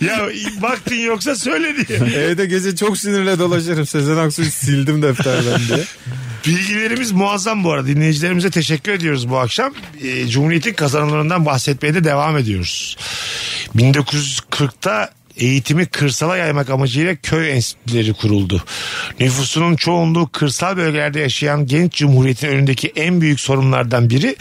[0.00, 0.28] Ya
[0.60, 1.98] vaktin yoksa söyle diye.
[1.98, 3.86] Evde gece çok sinirle dolaşırım.
[3.86, 5.84] Sezen Aksu'yu sildim defterden diye.
[6.46, 7.86] Bilgilerimiz muazzam bu arada.
[7.86, 9.72] Dinleyicilerimize teşekkür ediyoruz bu akşam.
[10.02, 12.96] Ee, Cumhuriyet'in kazanımlarından bahsetmeye de devam ediyoruz.
[13.76, 18.64] 1940'ta eğitimi kırsala yaymak amacıyla köy enstitüleri kuruldu.
[19.20, 24.36] Nüfusunun çoğunluğu kırsal bölgelerde yaşayan genç cumhuriyetin önündeki en büyük sorunlardan biri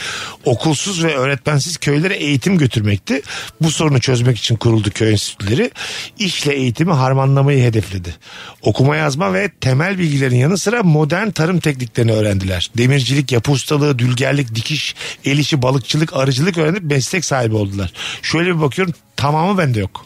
[0.45, 3.21] okulsuz ve öğretmensiz köylere eğitim götürmekti.
[3.61, 5.71] Bu sorunu çözmek için kuruldu köy enstitüleri.
[6.19, 8.15] İşle eğitimi harmanlamayı hedefledi.
[8.61, 12.71] Okuma yazma ve temel bilgilerin yanı sıra modern tarım tekniklerini öğrendiler.
[12.77, 14.95] Demircilik, yapı ustalığı, dülgerlik, dikiş,
[15.25, 17.93] el işi, balıkçılık, arıcılık öğrenip meslek sahibi oldular.
[18.21, 20.05] Şöyle bir bakıyorum tamamı bende yok.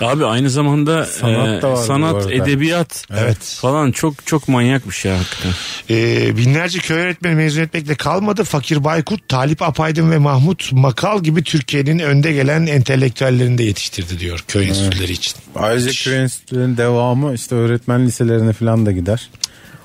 [0.00, 3.38] Abi aynı zamanda Sanat e, da bu sanat, edebiyat Evet.
[3.60, 5.52] falan çok çok manyak bir şey hakikaten.
[5.90, 8.44] Ee, binlerce köy öğretmeni mezun etmekle kalmadı.
[8.44, 14.44] Fakir Baykurt, Talip Apaydın ve Mahmut Makal gibi Türkiye'nin önde gelen entelektüellerini de yetiştirdi diyor
[14.48, 15.34] köy enstitüleri için.
[15.56, 19.28] Ayrıca köy enstitülerinin devamı işte öğretmen liselerine falan da gider.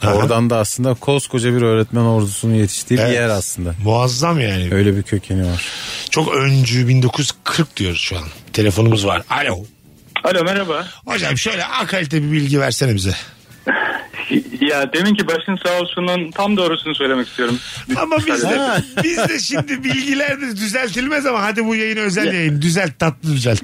[0.02, 0.14] Aha.
[0.14, 3.10] Oradan da aslında koskoca bir öğretmen ordusunun yetiştiği Evet.
[3.10, 3.76] bir yer aslında.
[3.84, 4.68] Muazzam yani.
[4.72, 5.66] Öyle bir kökeni var.
[6.10, 8.24] Çok öncü 1940 diyoruz şu an.
[8.54, 9.24] Telefonumuz var.
[9.30, 9.66] Alo.
[10.24, 10.86] Alo merhaba.
[11.06, 13.12] Hocam şöyle A kalite bir bilgi versene bize.
[14.62, 17.60] Ya demin ki başın sağ olsunun tam doğrusunu söylemek istiyorum.
[17.98, 18.60] Ama biz de,
[19.04, 22.62] biz de şimdi bilgiler de düzeltilmez ama hadi bu yayın özel yayın.
[22.62, 23.62] Düzelt tatlı düzelt.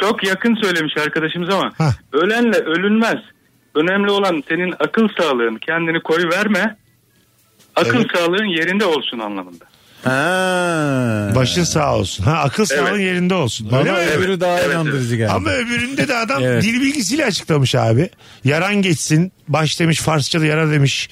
[0.00, 1.92] Çok yakın söylemiş arkadaşımız ama Hah.
[2.12, 3.18] ölenle ölünmez.
[3.74, 5.56] Önemli olan senin akıl sağlığın.
[5.56, 6.76] Kendini koy verme.
[7.76, 8.06] Akıl Evet.
[8.16, 9.64] sağlığın yerinde olsun anlamında.
[10.04, 11.32] Ha.
[11.34, 12.24] Başın sağ olsun.
[12.24, 13.66] Ha akıl sağlığın yerinde olsun.
[13.66, 14.10] Öyle Bana mi?
[14.10, 15.32] öbürü daha Evet, inandırıcı geldi.
[15.32, 16.62] Ama öbüründe de adam Evet.
[16.62, 18.10] dil bilgisiyle açıklamış abi.
[18.44, 19.32] Yaran geçsin.
[19.48, 21.08] Baş demiş Farsçada yara demiş.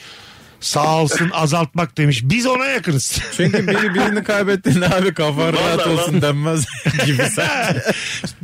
[0.67, 2.21] Sağ olsun azaltmak demiş.
[2.25, 3.19] Biz ona yakınız.
[3.37, 6.65] Çünkü biri birini kaybettiğinde abi kafan rahat olsun denmez
[7.07, 7.83] gibi sen.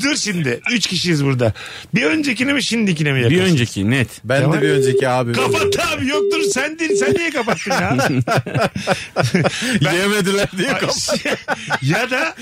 [0.02, 0.60] Dur şimdi.
[0.70, 1.52] Üç kişiyiz burada.
[1.94, 3.36] Bir öncekine mi şimdikine mi yakın?
[3.36, 4.08] Bir önceki net.
[4.24, 4.56] Ben Tamam.
[4.56, 5.32] de bir önceki abi.
[5.32, 7.96] Kapat abi yok dur sen değil sen niye kapattın ya?
[9.92, 11.14] Yemediler diye kapat.
[11.82, 12.34] ya da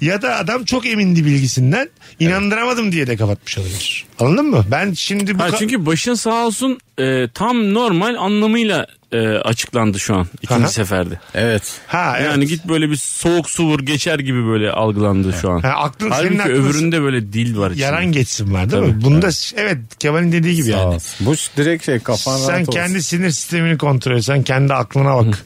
[0.00, 1.88] ya da adam çok emindi bilgisinden
[2.20, 4.04] inandıramadım diye de kapatmış olabilir.
[4.20, 4.64] Anladın mı?
[4.70, 10.00] Ben şimdi bu Ha, ka- çünkü başın sağ olsun e, tam normal anlamıyla e, açıklandı
[10.00, 10.68] şu an ikinci Aha.
[10.68, 11.20] seferde.
[11.34, 11.62] Evet.
[11.86, 12.30] ha evet.
[12.30, 15.60] Yani git böyle bir soğuk su vur geçer gibi böyle algılandı şu an.
[15.60, 17.84] Ha, aklın senin Halbuki aklın öbüründe böyle dil var içinde.
[17.84, 18.92] yaran geçsin var değil mi?
[18.92, 19.04] Tabii.
[19.04, 20.94] Bunda evet Kemal'in dediği gibi Sağ yani.
[20.94, 21.26] olsun.
[21.26, 22.72] Bu direkt şey kafan Sen rahat olsun.
[22.72, 24.24] kendi sinir sistemini kontrol et.
[24.24, 25.44] Sen kendi aklına bak.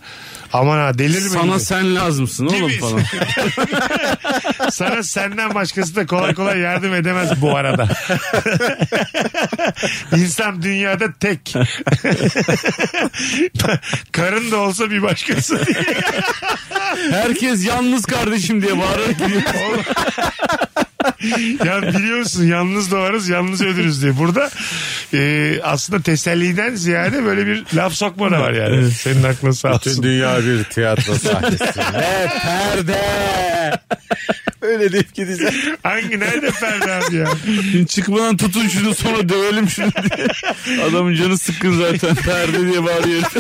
[0.52, 1.28] Aman ha delirme.
[1.28, 1.60] Sana gibi.
[1.60, 2.78] sen lazımsın oğlum mi?
[2.78, 3.00] falan.
[4.70, 7.88] Sana senden başkası da kolay kolay yardım edemez bu arada.
[10.16, 11.54] İnsan dünyada tek.
[14.12, 15.60] Karın da olsa bir başkası.
[17.10, 19.42] Herkes yalnız kardeşim diye bağırarak gidiyor.
[21.64, 24.18] ya biliyor musun yalnız doğarız yalnız ölürüz diye.
[24.18, 24.50] Burada
[25.14, 28.90] e, aslında teselliden ziyade böyle bir laf sokma da var yani.
[28.90, 30.02] Senin aklın sağ olsun.
[30.02, 31.64] dünya bir tiyatro sahnesi.
[31.94, 33.00] Ve perde.
[34.62, 35.54] Öyle deyip gideceğim.
[35.82, 37.26] Hangi nerede Ferdi abi ya?
[37.88, 40.26] Çıkmadan tutun şunu sonra dövelim şunu diye.
[40.82, 43.22] Adamın canı sıkkın zaten perde diye bağırıyor.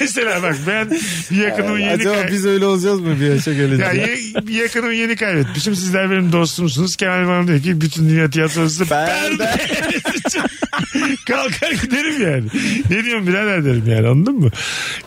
[0.00, 0.90] Mesela bak ben
[1.30, 3.84] bir yakınımı yeni Acaba kay- biz öyle olacağız mı bir yaşa gelince?
[3.84, 5.74] Ya ye- bir yakınımı yeni kaybetmişim.
[5.76, 6.96] Sizler benim dostumsunuz.
[6.96, 9.36] Kemal bana diyor ki bütün dünya tiyatrosu Perde.
[9.36, 9.56] perde.
[11.26, 12.44] Kalkar giderim yani.
[12.90, 14.50] Ne diyorum birader derim yani anladın mı?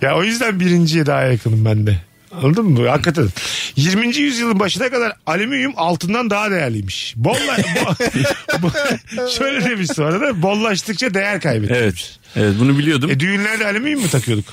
[0.02, 1.95] Ya o yüzden birinciye daha yakınım ben de.
[2.32, 2.88] Anladın mı?
[2.88, 3.27] Hakikaten.
[3.75, 4.15] 20.
[4.17, 7.13] yüzyılın başına kadar alüminyum altından daha değerliymiş.
[7.17, 8.09] Bolla, bo-
[8.51, 11.79] bo- şöyle demiş sonra da bollaştıkça değer kaybetmiş.
[11.79, 12.17] Evet.
[12.36, 13.09] Evet bunu biliyordum.
[13.11, 14.45] E düğünlerde alüminyum mu takıyorduk?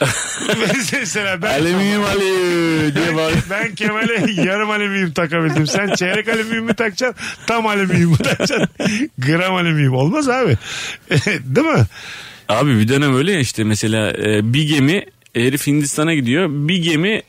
[0.92, 1.60] Mesela ben...
[1.60, 3.42] Alüminyum alüminyum diye bağırıyor.
[3.50, 5.66] Ben Kemal'e yarım alüminyum takabildim.
[5.66, 7.26] Sen çeyrek alüminyum mu takacaksın?
[7.46, 8.68] Tam alüminyum mu takacaksın?
[9.18, 9.94] Gram alüminyum.
[9.94, 10.56] Olmaz abi.
[11.28, 11.84] Değil mi?
[12.48, 15.04] Abi bir dönem öyle ya işte mesela e, bir gemi
[15.34, 16.48] herif Hindistan'a gidiyor.
[16.50, 17.22] Bir gemi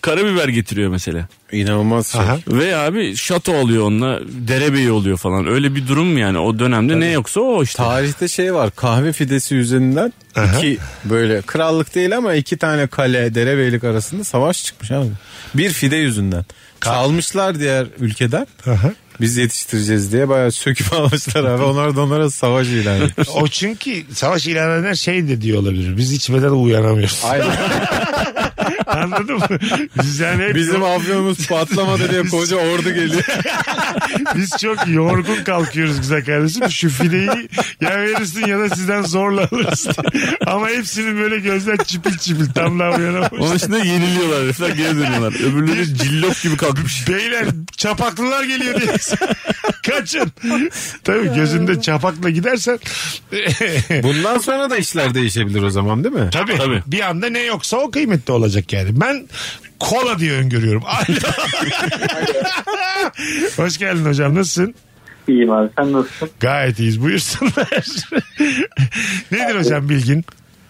[0.00, 1.28] karabiber getiriyor mesela.
[1.52, 2.20] İnanılmaz şey.
[2.20, 2.38] Aha.
[2.48, 5.46] Ve abi şato oluyor onunla derebeyi oluyor falan.
[5.46, 7.76] Öyle bir durum yani o dönemde ne yoksa o işte.
[7.76, 10.12] Tarihte şey var kahve fidesi yüzünden
[10.56, 15.08] iki böyle krallık değil ama iki tane kale derebeylik arasında savaş çıkmış abi.
[15.54, 16.44] Bir fide yüzünden.
[16.80, 18.46] Çalmışlar diğer ülkeden.
[18.66, 18.92] Aha.
[19.20, 21.62] Biz yetiştireceğiz diye bayağı söküp almışlar abi.
[21.62, 23.28] Onlar da onlara savaş ilan etmiş.
[23.34, 25.96] O çünkü savaş ilan edenler şey de diyor olabilir.
[25.96, 27.22] Biz içmeden uyanamıyoruz.
[27.24, 27.46] Aynen.
[28.96, 29.46] Anladın mı?
[30.02, 33.24] Biz yani hep Bizim afyonumuz patlamadı diye koca ordu geliyor.
[34.36, 36.70] Biz çok yorgun kalkıyoruz güzel kardeşim.
[36.70, 37.48] Şu fideyi
[37.80, 39.88] ya verirsin ya da sizden zorla alırız.
[40.46, 43.40] Ama hepsinin böyle gözler çipil çipil tam daha uyanamamış.
[43.40, 45.32] Onun için de yeniliyorlar herifler geri dönüyorlar.
[45.32, 47.08] Öbürleri cillop gibi kalkmış.
[47.08, 48.92] Beyler çapaklılar geliyor diye.
[49.86, 50.32] Kaçın.
[51.04, 52.78] Tabii gözünde çapakla gidersen.
[54.02, 56.28] Bundan sonra da işler değişebilir o zaman değil mi?
[56.32, 56.82] Tabii, Tabii.
[56.86, 59.00] Bir anda ne yoksa o kıymetli olacak yani.
[59.00, 59.28] Ben
[59.80, 60.82] kola diye öngörüyorum.
[63.56, 64.74] Hoş geldin hocam nasılsın?
[65.28, 66.30] İyiyim abi sen nasılsın?
[66.40, 67.68] Gayet iyiyiz buyursunlar.
[69.32, 70.24] Nedir hocam bilgin?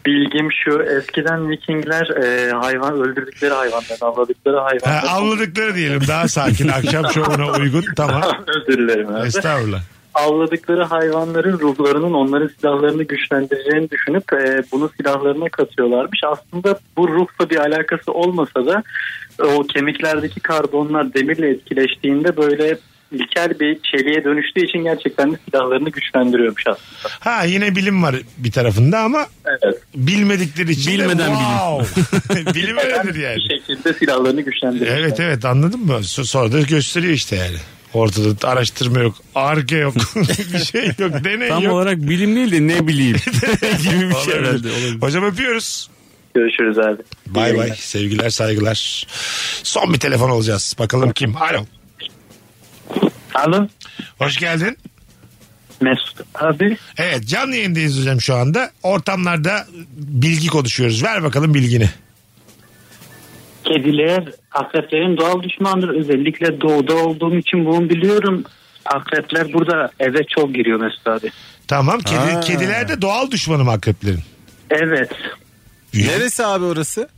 [0.07, 6.69] Bilgim şu eskiden Vikingler e, hayvan öldürdükleri hayvanları avladıkları Ha, hayvanları avladıkları diyelim daha sakin
[6.69, 8.23] akşam şovuna uygun tamam.
[8.47, 9.27] özür dilerim abi.
[9.27, 9.81] Estağfurullah.
[10.15, 16.21] Avladıkları hayvanların ruhlarının onların silahlarını güçlendireceğini düşünüp e, bunu silahlarına katıyorlarmış.
[16.27, 18.83] Aslında bu ruhla bir alakası olmasa da
[19.39, 22.79] o kemiklerdeki karbonlar demirle etkileştiğinde böyle
[23.13, 27.15] ilkel bir çeliğe dönüştüğü için gerçekten de silahlarını güçlendiriyormuş aslında.
[27.21, 29.27] Ha yine bilim var bir tarafında ama.
[29.95, 32.55] Bilmedikleri için de Bilmeden wow.
[32.55, 33.37] bilim öyledir yani.
[33.37, 34.99] Bir şekilde silahlarını güçlendiriyorlar.
[35.01, 35.93] Evet evet anladın mı?
[35.93, 37.57] So- Sonra da gösteriyor işte yani.
[37.95, 39.95] Ortada araştırma yok, arge yok,
[40.55, 41.73] bir şey yok, deney Tam yok.
[41.73, 43.17] olarak bilim değil de ne bileyim
[43.83, 44.35] gibi bir şey Olabilir.
[44.39, 44.69] herhalde.
[44.69, 45.03] olabilir.
[45.03, 45.91] Hocam öpüyoruz.
[46.35, 47.03] Görüşürüz abi.
[47.27, 47.73] Bay bay.
[47.77, 49.07] Sevgiler saygılar.
[49.63, 50.77] Son bir telefon alacağız.
[50.79, 51.37] Bakalım kim?
[51.37, 51.67] Alo.
[53.35, 53.69] Alo.
[54.19, 54.79] Hoş geldin.
[55.83, 56.77] Mesut abi.
[56.99, 58.71] Evet canlı yayındayız hocam şu anda.
[58.83, 59.67] Ortamlarda
[59.97, 61.03] bilgi konuşuyoruz.
[61.05, 61.89] Ver bakalım bilgini.
[63.65, 65.89] Kediler akreplerin doğal düşmandır.
[65.89, 68.45] Özellikle doğuda olduğum için bunu biliyorum.
[68.87, 71.31] Akrepler burada eve çok giriyor Mesut abi.
[71.69, 72.01] Tamam.
[72.01, 72.41] Kedi, Ha.
[72.41, 74.21] kediler de doğal düşmanım akreplerin.
[74.71, 75.11] Evet.
[75.95, 77.09] Neresi abi orası?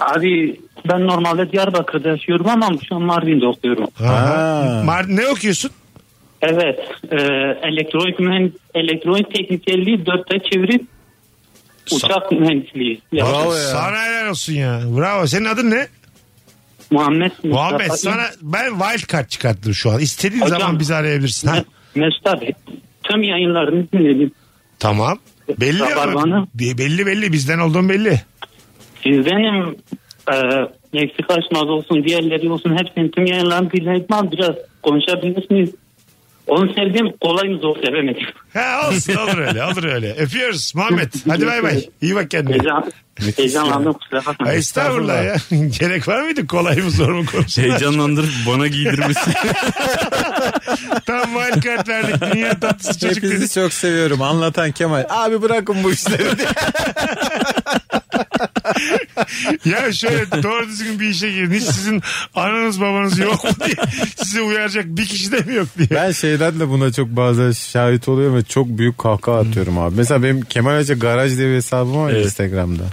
[0.00, 3.86] Abi ben normalde Diyarbakır'da yaşıyorum ama şu an Mardin'de okuyorum.
[4.00, 4.82] Aha.
[4.86, 5.70] Mar- ne okuyorsun?
[6.50, 6.78] Evet.
[7.10, 7.16] E,
[7.68, 10.82] elektronik, mühend- elektronik teknikerliği dörtte çevirip
[11.92, 13.00] uçak mühendisliği.
[13.12, 13.34] yaptım.
[13.42, 13.60] Bravo ya.
[13.60, 14.80] Sana helal olsun ya.
[14.98, 15.26] Bravo.
[15.26, 15.86] Senin adın ne?
[16.90, 20.00] Muhammed Muhammed Mustafa- sana ben wild card çıkarttım şu an.
[20.00, 20.60] İstediğin Hocam.
[20.60, 21.48] zaman bizi arayabilirsin.
[21.48, 21.56] Ha?
[21.56, 21.64] Me-
[22.00, 22.52] Mesut abi
[23.02, 24.30] tüm yayınlarını dinledim.
[24.78, 25.18] Tamam.
[25.60, 25.90] Belli ama.
[25.94, 26.46] Rabarbanı.
[26.54, 28.20] Belli belli bizden olduğun belli.
[29.02, 29.76] Sizdenim
[30.32, 30.36] e,
[31.02, 35.70] eksik açmaz olsun diğerleri olsun hepsinin tüm yayınlarını dinledim biraz konuşabilirsiniz.
[36.46, 38.26] Onu sevdim kolay mı zor sevemedim.
[38.54, 40.12] Ha olsun olur öyle olur öyle.
[40.14, 41.12] Öpüyoruz Muhammed.
[41.28, 41.84] Hadi bay bay.
[42.02, 42.52] İyi bak kendine.
[42.54, 42.92] Heyecan,
[43.36, 44.58] heyecanlandım kusura Ha, bakmayın.
[44.58, 45.36] Estağfurullah ya.
[45.80, 47.66] Gerek var mıydı kolay mı zor mu konuşmak?
[47.66, 49.20] Heyecanlandırıp bana giydirmesi.
[51.06, 52.34] Tam wild card verdik.
[52.34, 53.52] Dünya tatlısı çocuk Hepinizi dedik.
[53.54, 54.22] çok seviyorum.
[54.22, 55.04] Anlatan Kemal.
[55.08, 56.22] Abi bırakın bu işleri.
[59.64, 61.50] Ya şöyle doğru düzgün bir işe girin.
[61.50, 62.02] Hiç sizin
[62.34, 63.76] ananız babanız yok mu diye.
[64.16, 65.88] Sizi uyaracak bir kişi de mi yok diye.
[65.90, 69.96] Ben şeyden de buna çok bazen şahit oluyorum ve çok büyük kahkaha atıyorum abi.
[69.96, 72.84] Mesela benim Kemal Hoca Garaj diye bir hesabım var ya Instagram'da.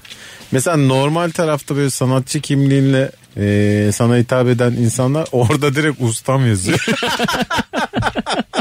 [0.51, 6.85] Mesela normal tarafta böyle sanatçı kimliğinle e, sana hitap eden insanlar orada direkt ustam yazıyor.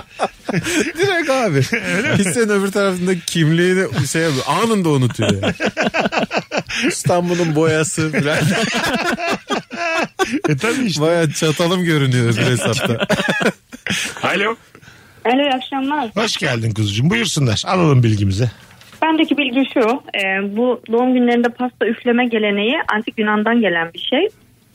[0.98, 1.62] direkt abi.
[2.18, 5.42] Hiç senin öbür tarafında kimliğini şey yapıyor, anında unutuyor.
[5.42, 5.54] Yani.
[6.88, 8.38] İstanbul'un boyası falan.
[10.48, 11.02] E tabii işte.
[11.02, 13.06] Baya çatalım görünüyor öbür hesapta.
[14.22, 14.56] Alo.
[15.24, 16.10] Alo iyi akşamlar.
[16.14, 17.10] Hoş geldin kuzucuğum.
[17.10, 17.62] Buyursunlar.
[17.66, 18.50] Alalım bilgimizi.
[19.02, 19.80] Bendeki bilgi şu.
[20.18, 24.28] e, bu doğum günlerinde pasta üfleme geleneği antik Yunan'dan gelen bir şey.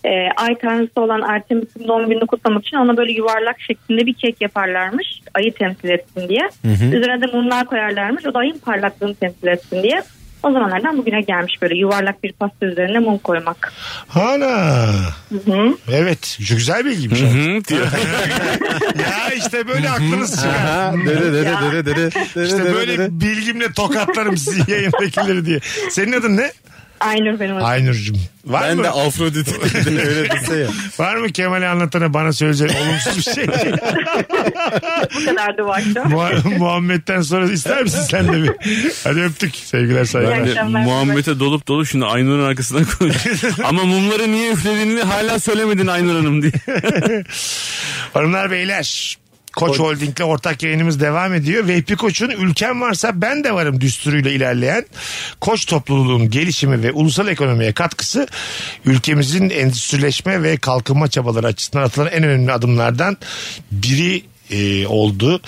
[0.07, 4.41] E, ay tanrısı olan Artemis'in doğum gününü kutlamak için ona böyle yuvarlak şeklinde bir kek
[4.41, 5.07] yaparlarmış.
[5.33, 6.49] Ayı temsil etsin diye.
[6.97, 8.25] Üzerine de mumlar koyarlarmış.
[8.25, 10.03] O da ayın parlaklığını temsil etsin diye.
[10.43, 13.73] O zamanlardan bugüne gelmiş böyle yuvarlak bir pasta üzerine mum koymak.
[14.07, 14.85] Hana.
[15.45, 15.73] Hı.
[15.91, 16.37] Evet.
[16.47, 17.21] Şu güzel bilgiymiş.
[17.21, 17.87] Hı diyor.
[18.99, 21.05] ya işte böyle aklınız çıkar.
[21.05, 25.59] Dere dere dere dere İşte böyle bilgimle tokatlarım sizi yayındakileri diye.
[25.89, 26.51] Senin adın ne?
[26.99, 27.65] Aynur benim adım.
[27.65, 28.17] Aynur'cum.
[28.45, 28.83] Var Ben mı?
[28.83, 29.47] de Afrodit
[29.87, 30.67] öyle dese ya.
[30.99, 33.47] Var mı Kemal'i anlatana bana söyleyeceğin olumsuz bir şey?
[35.15, 36.09] Bu kadardı bu akşam.
[36.11, 38.51] Mu- Muhammed'den sonra ister misin sen de bir?
[39.03, 39.55] Hadi öptük.
[39.55, 40.37] Sevgiler saygılar.
[40.37, 40.81] İyi akşamlar.
[40.83, 43.53] Muhammed'e dolup dolu şimdi Aynur'un arkasından konuşuyor.
[43.63, 46.51] Ama mumları niye üflediğini hala söylemedin Aynur Hanım diye.
[48.13, 49.17] Hanımlar beyler.
[49.57, 51.67] Koç Holding'le ortak yayınımız devam ediyor.
[51.67, 54.85] Veypi Koç'un ülkem varsa ben de varım düsturuyla ilerleyen
[55.41, 58.27] Koç topluluğunun gelişimi ve ulusal ekonomiye katkısı
[58.85, 63.17] ülkemizin endüstrileşme ve kalkınma çabaları açısından atılan en önemli adımlardan
[63.71, 65.41] biri e, oldu.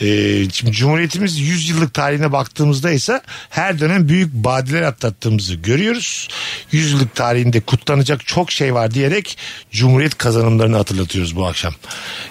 [0.00, 0.06] E,
[0.50, 3.20] şimdi Cumhuriyetimiz 100 yıllık tarihine baktığımızda ise
[3.50, 6.28] her dönem büyük badiler atlattığımızı görüyoruz.
[6.72, 9.38] 100 yıllık tarihinde kutlanacak çok şey var diyerek
[9.70, 11.74] Cumhuriyet kazanımlarını hatırlatıyoruz bu akşam.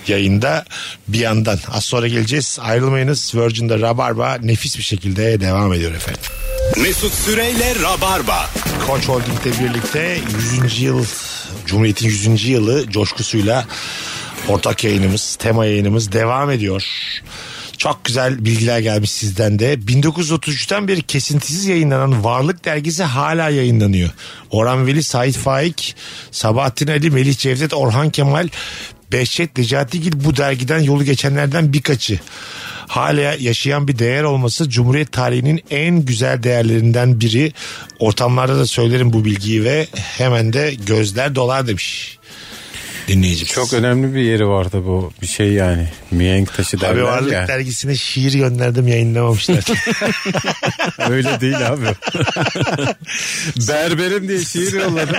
[0.07, 0.65] Yayında
[1.07, 1.59] bir yandan.
[1.71, 2.57] Az sonra geleceğiz.
[2.61, 3.35] Ayrılmayınız.
[3.35, 6.21] Virgin'de Rabarba nefis bir şekilde devam ediyor efendim.
[6.77, 8.49] Mesut Süreyle Rabarba.
[8.87, 10.19] Koç Holding'le birlikte
[10.63, 10.81] 100.
[10.81, 11.05] yıl
[11.65, 12.45] Cumhuriyet'in 100.
[12.45, 13.65] yılı coşkusuyla
[14.49, 16.87] ortak yayınımız, tema yayınımız devam ediyor.
[17.77, 19.73] Çok güzel bilgiler gelmiş sizden de.
[19.73, 24.09] 1933'ten beri kesintisiz yayınlanan Varlık Dergisi hala yayınlanıyor.
[24.51, 25.95] Orhan Veli, Sait Faik,
[26.31, 28.47] Sabahattin Ali, Melih Cevdet, Orhan Kemal,
[29.11, 32.19] Behçet Necatigil bu dergiden yolu geçenlerden birkaçı.
[32.87, 37.53] Hala yaşayan bir değer olması Cumhuriyet tarihinin en güzel değerlerinden biri.
[37.99, 42.17] Ortamlarda da söylerim bu bilgiyi ve hemen de gözler dolar demiş
[43.07, 43.53] dinleyicimiz.
[43.53, 45.87] Çok önemli bir yeri vardı bu bir şey yani.
[46.11, 47.47] Mihenk taşı Abi derler Varlık ya.
[47.47, 49.63] dergisine şiir gönderdim yayınlamamışlar.
[51.09, 51.85] Öyle değil abi.
[53.67, 55.15] Berberim diye şiir yolladım.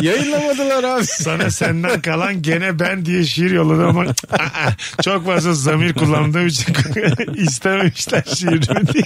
[0.00, 1.06] Yayınlamadılar abi.
[1.06, 4.70] Sana senden kalan gene ben diye şiir yolladım ama aa,
[5.04, 6.74] çok fazla zamir kullandığım için
[7.36, 9.04] istememişler şiirimi diye.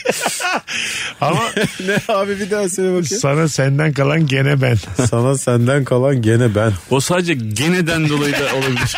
[1.20, 1.40] ama
[1.86, 3.20] ne abi bir daha söyle bakayım.
[3.22, 4.76] sana senden kalan gene ben.
[5.10, 6.72] Sana senden kalan gene ben.
[6.90, 8.96] O sadece geneden dolayı da olabilir.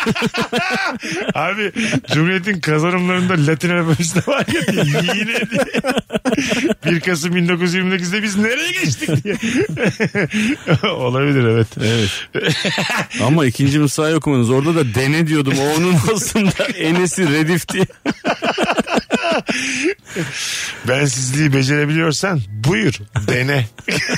[1.35, 1.71] Abi
[2.13, 5.81] Cumhuriyet'in kazanımlarında Latin alfabesi de var ya diye, yine diye.
[6.85, 9.35] 1 Kasım 1929'da biz nereye geçtik diye.
[10.93, 11.67] Olabilir evet.
[11.81, 12.09] Evet.
[13.25, 15.53] Ama ikinci Mısra'yı okumanız orada da dene diyordum.
[15.59, 17.85] O onun aslında enesi redif diye.
[20.87, 22.93] Bensizliği becerebiliyorsan buyur
[23.27, 23.65] dene.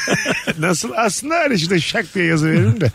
[0.59, 0.89] Nasıl?
[0.95, 2.91] Aslında öyle şurada şak diye yazı veririm de.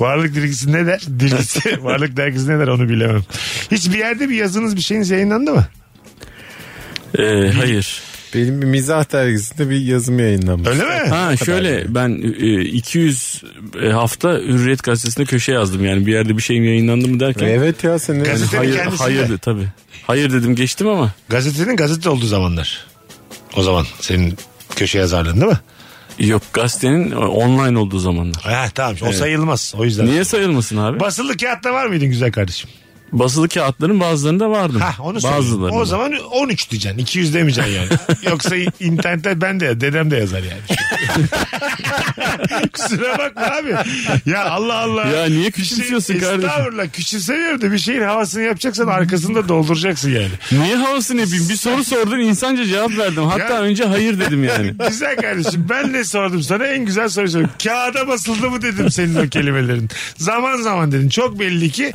[0.00, 1.00] Varlık dergisi ne der?
[1.06, 3.22] Dergisi, varlık dergisi ne der onu bilemem.
[3.70, 5.66] Hiç bir yerde bir yazınız bir şeyiniz yayınlandı mı?
[7.18, 8.02] Ee, hayır.
[8.34, 10.68] Benim bir mizah dergisinde bir yazım yayınlanmış.
[10.68, 11.08] Öyle mi?
[11.08, 13.42] Ha şöyle ben e, 200
[13.92, 17.46] hafta Hürriyet gazetesinde köşe yazdım yani bir yerde bir şeyim yayınlandı mı derken.
[17.46, 18.24] Evet ya senin.
[18.24, 19.66] Gazetenin hayır kendisi hayır de, tabii.
[20.06, 21.12] Hayır dedim geçtim ama.
[21.28, 22.86] Gazetenin gazete olduğu zamanlar.
[23.56, 24.38] O zaman senin
[24.76, 25.58] köşe yazarlığın değil mi?
[26.18, 28.42] Yok gazetenin online olduğu zamanlar.
[28.42, 30.06] Ha tamam o sayılmaz o yüzden.
[30.06, 31.00] Niye sayılmasın abi?
[31.00, 32.70] Basılı kağıtta var mıydın güzel kardeşim?
[33.18, 34.80] Basılı kağıtların bazılarında vardım.
[34.80, 35.22] Ha onu.
[35.22, 35.76] Bazılarında.
[35.76, 37.88] O zaman 13 diyeceksin 200 demeyeceksin yani.
[38.30, 40.60] Yoksa internette ben de dedem de yazar yani.
[42.72, 43.74] Kusura bakma abi.
[44.30, 45.06] Ya Allah Allah.
[45.06, 46.50] Ya niye küçümsüyorsun şey, kardeşim?
[46.50, 50.30] Estağfurullah küçümsemiyorum da bir şeyin havasını yapacaksan arkasını da dolduracaksın yani.
[50.52, 51.48] Niye havasını yapayım?
[51.48, 53.22] Bir soru sordun insanca cevap verdim.
[53.22, 54.74] Hatta Ya- önce hayır dedim yani.
[54.88, 57.50] güzel kardeşim ben ne sordum sana en güzel soru sordum.
[57.64, 59.88] Kağıda basıldı mı dedim senin o kelimelerin.
[60.16, 61.08] Zaman zaman dedin.
[61.08, 61.92] Çok belli ki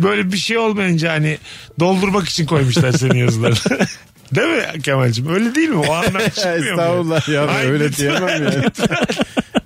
[0.00, 1.38] böyle bir şey olmayınca hani
[1.80, 3.56] doldurmak için koymuşlar senin yazılarını.
[4.34, 5.34] Değil mi Kemal'cim?
[5.34, 5.76] Öyle değil mi?
[5.76, 6.70] O anlam çıkmıyor mu?
[6.70, 8.64] Estağfurullah ya Ay, öyle lütfen, diyemem yani.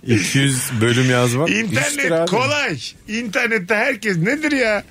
[0.21, 2.79] 200 bölüm yazmak İnternet kolay.
[3.09, 4.85] İnternette herkes nedir ya?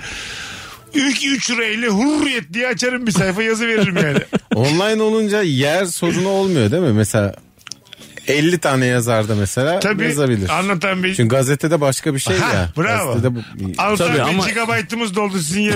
[0.93, 4.17] Ülke 3 lirayla hurriyet diye açarım bir sayfa yazı veririm yani.
[4.55, 6.93] Online olunca yer sorunu olmuyor değil mi?
[6.93, 7.35] Mesela
[8.27, 10.49] 50 tane yazarda mesela Tabii yazabilir.
[10.49, 11.15] anlatan bir...
[11.15, 12.69] Çünkü gazetede başka bir şey Ha, ya.
[12.77, 13.07] bravo.
[13.07, 13.39] Gazetede bu...
[13.77, 15.71] Anlatan Tabii bir ama- gigabaytımız doldu sizin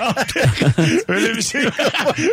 [0.00, 0.40] altı-
[1.12, 1.60] Öyle bir şey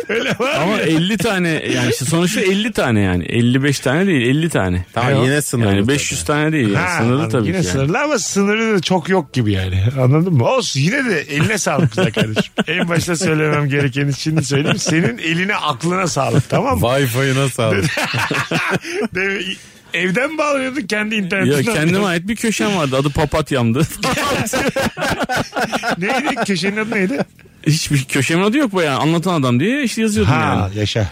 [0.08, 0.80] Öyle var Ama mı?
[0.80, 3.24] 50 tane yani işte sonuçta 50 tane yani.
[3.24, 4.84] 55 tane değil 50 tane.
[4.92, 5.92] Tamam, yine sınırlı Yani tabii.
[5.92, 6.86] 500 tane değil yani.
[6.86, 7.30] Ha, sınırlı anladım.
[7.30, 7.72] tabii Yine ki yani.
[7.72, 9.84] sınırlı ama sınırı da çok yok gibi yani.
[10.00, 10.44] Anladın mı?
[10.44, 12.52] Olsun yine de eline sağlık güzel kardeşim.
[12.66, 14.78] en başta söylemem gerekeni şimdi söyleyeyim.
[14.78, 16.86] Senin eline aklına sağlık tamam mı?
[16.86, 17.84] Wi-Fi'ına sağlık.
[19.14, 19.42] De-
[19.94, 21.74] Evden bağlanıyordun kendi Ya internetinden.
[21.74, 23.78] kendime ait bir köşem vardı adı papatyamdı.
[25.98, 26.34] neydi?
[26.46, 27.18] Köşenin adı neydi?
[27.66, 30.78] Hiçbir köşemin adı yok bu yani anlatan adam diye işte yazıyordum Ha yani.
[30.78, 31.08] yaşa.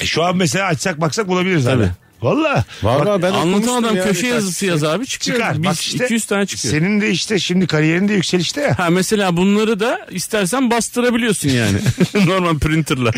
[0.00, 1.82] E, Şu an mesela açsak baksak bulabiliriz Tabii.
[1.84, 1.90] abi.
[2.22, 2.64] Valla.
[2.82, 4.68] Var ben Anlatan adam ya köşe yazısı şey.
[4.68, 5.38] yaz abi çıkıyor.
[5.38, 5.62] Çıkar.
[5.62, 6.74] Biz Bak işte 200 tane çıkıyor.
[6.74, 8.78] Senin de işte şimdi kariyerinde yükselişte ya.
[8.78, 11.78] Ha mesela bunları da istersen bastırabiliyorsun yani.
[12.26, 13.10] Normal printerla.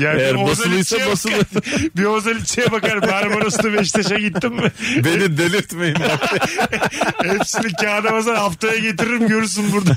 [0.00, 1.32] Yani Eğer basılıysa basılı.
[1.32, 1.62] Bakar.
[1.96, 3.02] bir Ozan İlçe'ye bakar.
[3.02, 4.72] Barbaros'ta Beşiktaş'a gittim mi?
[4.96, 6.34] Beni delirtmeyin bak.
[7.24, 9.96] Hepsini kağıda basar haftaya getiririm görürsün burada.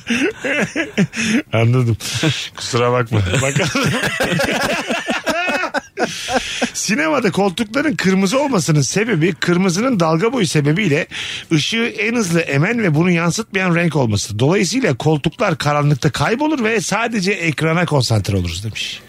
[1.54, 1.98] Anladım.
[2.58, 3.20] Kusura bakma.
[3.42, 3.90] Bakalım.
[6.74, 11.08] Sinemada koltukların kırmızı olmasının sebebi kırmızının dalga boyu sebebiyle
[11.52, 14.40] ışığı en hızlı emen ve bunu yansıtmayan renk olması.
[14.40, 19.02] Dolayısıyla koltuklar karanlıkta kaybolur ve sadece ekrana konsantre oluruz demiş.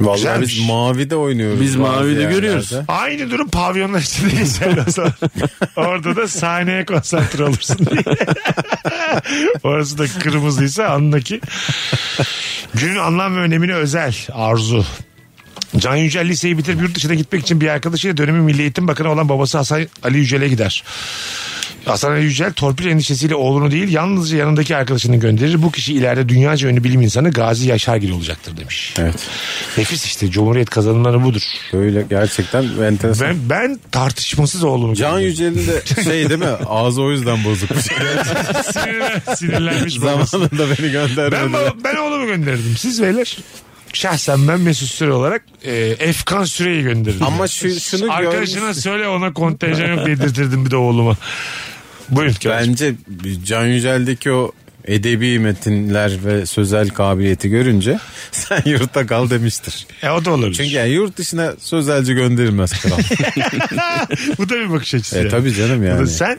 [0.00, 0.58] Vallahi Güzelmiş.
[0.58, 1.60] biz mavide oynuyoruz.
[1.60, 2.34] Biz mavide yerlerde.
[2.34, 2.72] görüyoruz.
[2.88, 5.12] Aynı durum pavyonlar için de geçerli o zaman.
[5.76, 8.02] Orada da sahneye konsantre olursun diye.
[9.62, 11.40] Orası da kırmızıysa andaki.
[12.74, 14.84] Günün anlam ve önemine özel arzu.
[15.78, 19.28] Can Yücel liseyi bitirip yurt dışına gitmek için bir arkadaşıyla dönemin Milli Eğitim Bakanı olan
[19.28, 20.84] babası Hasan Ali Yücel'e gider.
[21.84, 25.62] Hasan Ali Yücel torpil endişesiyle oğlunu değil yalnızca yanındaki arkadaşını gönderir.
[25.62, 28.94] Bu kişi ileride dünyaca ünlü bilim insanı Gazi Yaşargil olacaktır demiş.
[28.98, 29.14] Evet.
[29.78, 31.42] Nefis işte Cumhuriyet kazanımları budur.
[31.72, 33.28] Böyle gerçekten enteresan.
[33.28, 35.18] Ben, ben tartışmasız oğlumu Can.
[35.20, 36.46] Yücel'in de şey değil mi?
[36.66, 37.80] Ağzı o yüzden bozukmuş.
[37.86, 40.30] Sinirlen- sinirlenmiş babası.
[40.30, 41.52] Zamanında beni Ben, göndermedi.
[41.52, 42.74] baba- ben oğlumu gönderirdim.
[42.78, 43.38] Siz beyler?
[43.92, 47.26] Şahsen ben Mesut Süre olarak e, Efkan Süre'yi gönderirdim.
[47.26, 51.16] Ama şu- şunu Arkadaşına görmüş- söyle ona kontenjan yok dedirtirdim bir de oğluma.
[52.08, 52.34] Buyurun.
[52.44, 52.94] Bence...
[53.44, 54.52] Can Yücel'deki o
[54.84, 57.98] edebi metinler ve sözel kabiliyeti görünce
[58.32, 59.86] sen yurtta kal demiştir.
[60.02, 60.54] E, o da olabilir.
[60.56, 62.98] Çünkü yani yurt dışına sözelci gönderilmez kral.
[64.38, 65.16] Bu da bir bakış açısı.
[65.16, 65.30] e, yani.
[65.30, 66.06] tabii canım yani.
[66.08, 66.38] sen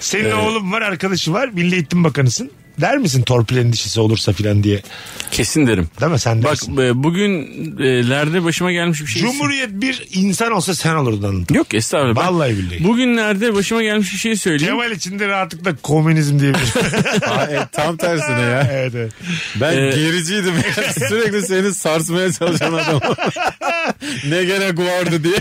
[0.00, 2.50] senin oğlun var arkadaşı var Milli Eğitim Bakanısın.
[2.80, 4.82] Der misin torpil endişesi olursa filan diye.
[5.30, 5.88] Kesin derim.
[6.00, 6.76] Değil mi sen Bak dersin.
[6.76, 9.22] e, bugünlerde başıma gelmiş bir şey.
[9.22, 11.54] Cumhuriyet bir insan olsa sen olurdun anladın.
[11.54, 12.16] Yok estağfurullah.
[12.26, 12.84] Ben Vallahi billahi.
[12.84, 14.72] Bugünlerde başıma gelmiş bir şey söyleyeyim.
[14.74, 16.68] Kemal içinde rahatlıkla komünizm diyebilirim.
[17.30, 18.68] Aa, e, tam tersine ya.
[18.72, 19.12] evet evet.
[19.60, 20.54] Ben Ee, gericiydim.
[21.08, 23.00] Sürekli seni sarsmaya çalışan adam.
[24.28, 25.38] ne gerek vardı diye.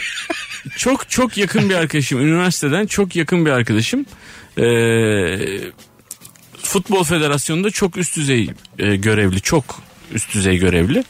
[0.78, 2.20] Çok çok yakın bir arkadaşım.
[2.22, 4.06] Üniversiteden çok yakın bir arkadaşım.
[4.58, 4.64] Ee,
[6.70, 8.50] Futbol Federasyonu'nda çok üst düzey
[8.80, 9.42] e, görevli.
[9.42, 9.64] Çok
[10.14, 11.04] üst düzey görevli.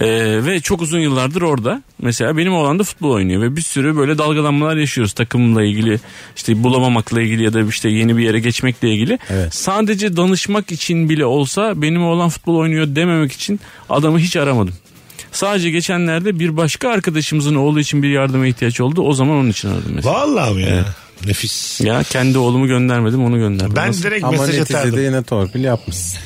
[0.00, 0.06] Ee,
[0.44, 1.82] ve çok uzun yıllardır orada.
[2.02, 6.00] Mesela benim oğlan da futbol oynuyor ve bir sürü böyle dalgalanmalar yaşıyoruz takımla ilgili.
[6.36, 9.18] işte bulamamakla ilgili ya da işte yeni bir yere geçmekle ilgili.
[9.30, 9.54] Evet.
[9.54, 14.74] Sadece danışmak için bile olsa benim oğlan futbol oynuyor dememek için adamı hiç aramadım.
[15.32, 19.02] Sadece geçenlerde bir başka arkadaşımızın oğlu için bir yardıma ihtiyaç oldu.
[19.02, 20.14] O zaman onun için aradım mesela.
[20.14, 20.84] Vallahi mi ya?
[21.26, 21.80] Nefis.
[21.80, 23.76] Ya kendi oğlumu göndermedim onu gönderdim.
[23.76, 24.02] Ben Nasıl?
[24.02, 25.04] direkt Ama mesaj neticede atardım.
[25.04, 26.18] yine torpil yapmışsın.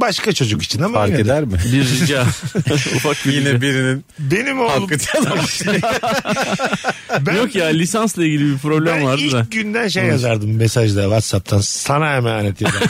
[0.00, 1.22] Başka çocuk için ama Fark yine de.
[1.22, 1.58] eder mi?
[1.72, 2.22] bir rica.
[2.96, 3.48] Ufak bir rica.
[3.48, 5.62] Yine birinin Benim oğlum hakkı çalınmış.
[7.20, 9.46] ben, Yok ya lisansla ilgili bir problem ben vardı ilk da.
[9.50, 12.88] günden şey yazardım mesajda Whatsapp'tan sana emanet yazardım.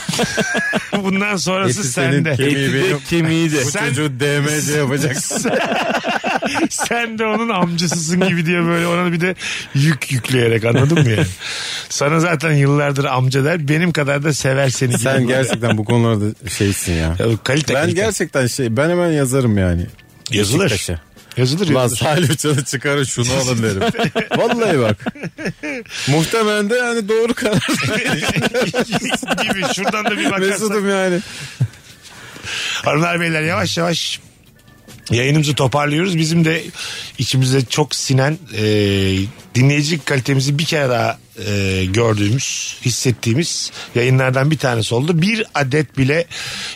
[1.05, 2.37] Bundan sonrası Eti senin sende.
[2.37, 2.99] kemiği benim.
[3.11, 3.65] kemiği de.
[3.67, 5.51] Bu Sen- çocuğu DMC yapacaksın.
[6.71, 9.35] Sen de onun amcasısın gibi diye böyle ona bir de
[9.75, 11.27] yük yükleyerek anladın mı yani?
[11.89, 14.99] Sana zaten yıllardır amca der benim kadar da sever seni gibi.
[14.99, 17.17] Sen gerçekten bu konularda şeysin ya.
[17.19, 18.01] Ya, kalite Ben kalite.
[18.01, 19.87] gerçekten şey ben hemen yazarım yani.
[20.31, 20.65] Yazılır.
[20.71, 21.01] Beşiktaş'a.
[21.37, 21.99] Yazılır Lan yazılır.
[22.01, 23.81] Salih Uçan'ı çıkarın şunu alın derim.
[24.37, 24.97] Vallahi bak.
[26.09, 27.67] Muhtemelen de yani doğru karar.
[29.43, 30.41] gibi şuradan da bir bakarsak.
[30.49, 31.21] Mesut'um yani.
[32.85, 34.21] Hanımlar beyler yavaş yavaş
[35.11, 36.19] yayınımızı toparlıyoruz.
[36.19, 36.63] Bizim de
[37.19, 38.65] içimize çok sinen e,
[39.55, 45.23] dinleyici kalitemizi bir kere daha e, gördüğümüz, hissettiğimiz yayınlardan bir tanesi oldu.
[45.23, 46.27] Bir adet bile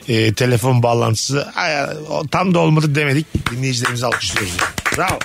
[0.08, 1.86] e, telefon bağlantısı ay,
[2.30, 3.26] tam da olmadı demedik.
[3.50, 4.56] Dinleyicilerimizi alkışlıyoruz.
[4.96, 5.18] Bravo.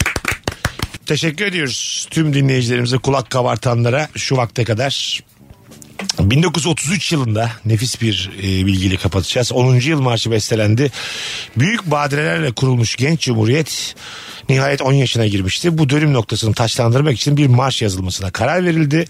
[1.06, 5.22] Teşekkür ediyoruz tüm dinleyicilerimize kulak kabartanlara şu vakte kadar
[6.20, 9.52] 1933 yılında nefis bir e, bilgiyle kapatacağız.
[9.52, 9.76] 10.
[9.76, 10.92] yıl marşı bestelendi.
[11.58, 13.96] Büyük badirelerle kurulmuş genç cumhuriyet
[14.50, 15.78] nihayet 10 yaşına girmişti.
[15.78, 19.06] Bu dönüm noktasını taçlandırmak için bir marş yazılmasına karar verildi.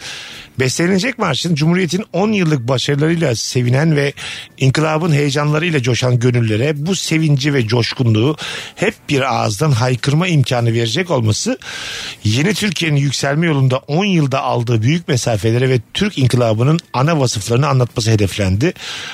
[0.59, 4.13] Beslenilecek marşın Cumhuriyet'in 10 yıllık başarılarıyla sevinen ve
[4.57, 8.35] inkılabın heyecanlarıyla coşan gönüllere bu sevinci ve coşkunluğu
[8.75, 11.57] hep bir ağızdan haykırma imkanı verecek olması
[12.23, 18.11] yeni Türkiye'nin yükselme yolunda 10 yılda aldığı büyük mesafeleri ve Türk inkılabının ana vasıflarını anlatması
[18.11, 18.73] hedeflendi.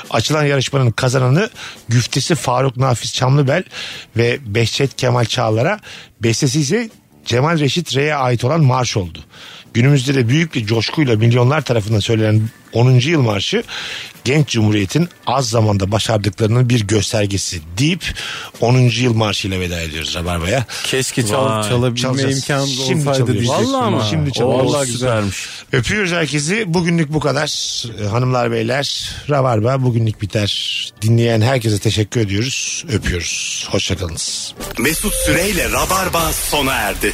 [0.09, 1.49] Açılan yarışmanın kazananı
[1.89, 3.63] güftesi Faruk Nafiz Çamlıbel
[4.18, 5.80] ve Behçet Kemal Çağlar'a
[6.24, 6.89] bestesi ise
[7.26, 9.20] Cemal Reşit Rey'e ait olan marş oldu.
[9.74, 12.41] Günümüzde de büyük bir coşkuyla milyonlar tarafından söylenen
[12.74, 12.91] 10.
[12.91, 13.63] yıl marşı
[14.24, 18.13] genç cumhuriyetin az zamanda başardıklarının bir göstergesi deyip
[18.61, 18.78] 10.
[18.78, 20.65] yıl marşıyla veda ediyoruz Rabarba'ya.
[20.84, 21.70] Keşke çal, Vay.
[21.70, 22.38] çalabilme Çalacağız.
[22.38, 23.41] imkanımız Şimdi olsaydı çalıyoruz.
[23.43, 23.74] diyecektim.
[23.74, 24.03] Vallahi ama.
[24.03, 24.74] Şimdi çalıyoruz.
[24.74, 25.09] Vallahi güzel.
[25.09, 25.47] Süpermiş.
[25.72, 26.74] Öpüyoruz herkesi.
[26.74, 27.84] Bugünlük bu kadar.
[28.01, 30.84] Ee, Hanımlar beyler Rabarba bugünlük biter.
[31.01, 32.86] Dinleyen herkese teşekkür ediyoruz.
[32.93, 33.68] Öpüyoruz.
[33.72, 34.53] Hoşçakalınız.
[34.80, 37.13] Mesut Süreyle Rabarba sona erdi.